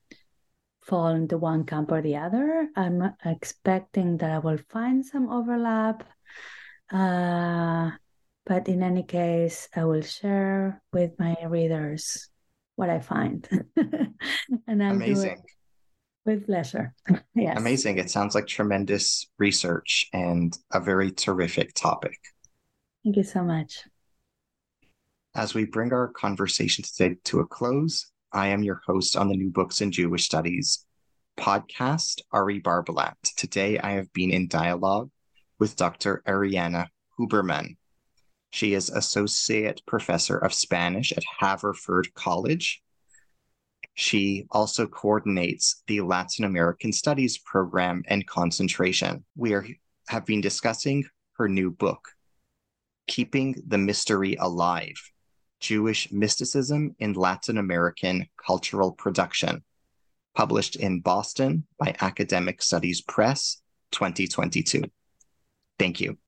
[0.83, 2.69] fall into one camp or the other.
[2.77, 6.05] I'm expecting that I will find some overlap.
[6.91, 7.91] Uh,
[8.47, 12.29] but in any case, I will share with my readers
[12.77, 13.49] what I find.
[14.67, 15.43] and I'll Amazing.
[16.25, 16.95] with pleasure.
[17.35, 17.57] yes.
[17.57, 17.99] Amazing.
[17.99, 22.19] It sounds like tremendous research and a very terrific topic.
[23.05, 23.85] Thank you so much.
[25.35, 29.37] As we bring our conversation today to a close, I am your host on the
[29.37, 30.85] New Books in Jewish Studies
[31.37, 33.15] podcast, Ari Barbalat.
[33.37, 35.11] Today, I have been in dialogue
[35.59, 36.23] with Dr.
[36.27, 36.89] Ariana
[37.19, 37.77] Huberman.
[38.55, 42.85] She is Associate Professor of Spanish at Haverford College.
[43.95, 49.25] She also coordinates the Latin American Studies program and concentration.
[49.35, 49.67] We are,
[50.07, 51.03] have been discussing
[51.33, 52.11] her new book,
[53.09, 55.03] Keeping the Mystery Alive
[55.59, 59.65] Jewish Mysticism in Latin American Cultural Production,
[60.37, 63.61] published in Boston by Academic Studies Press
[63.91, 64.85] 2022.
[65.77, 66.19] Thank you.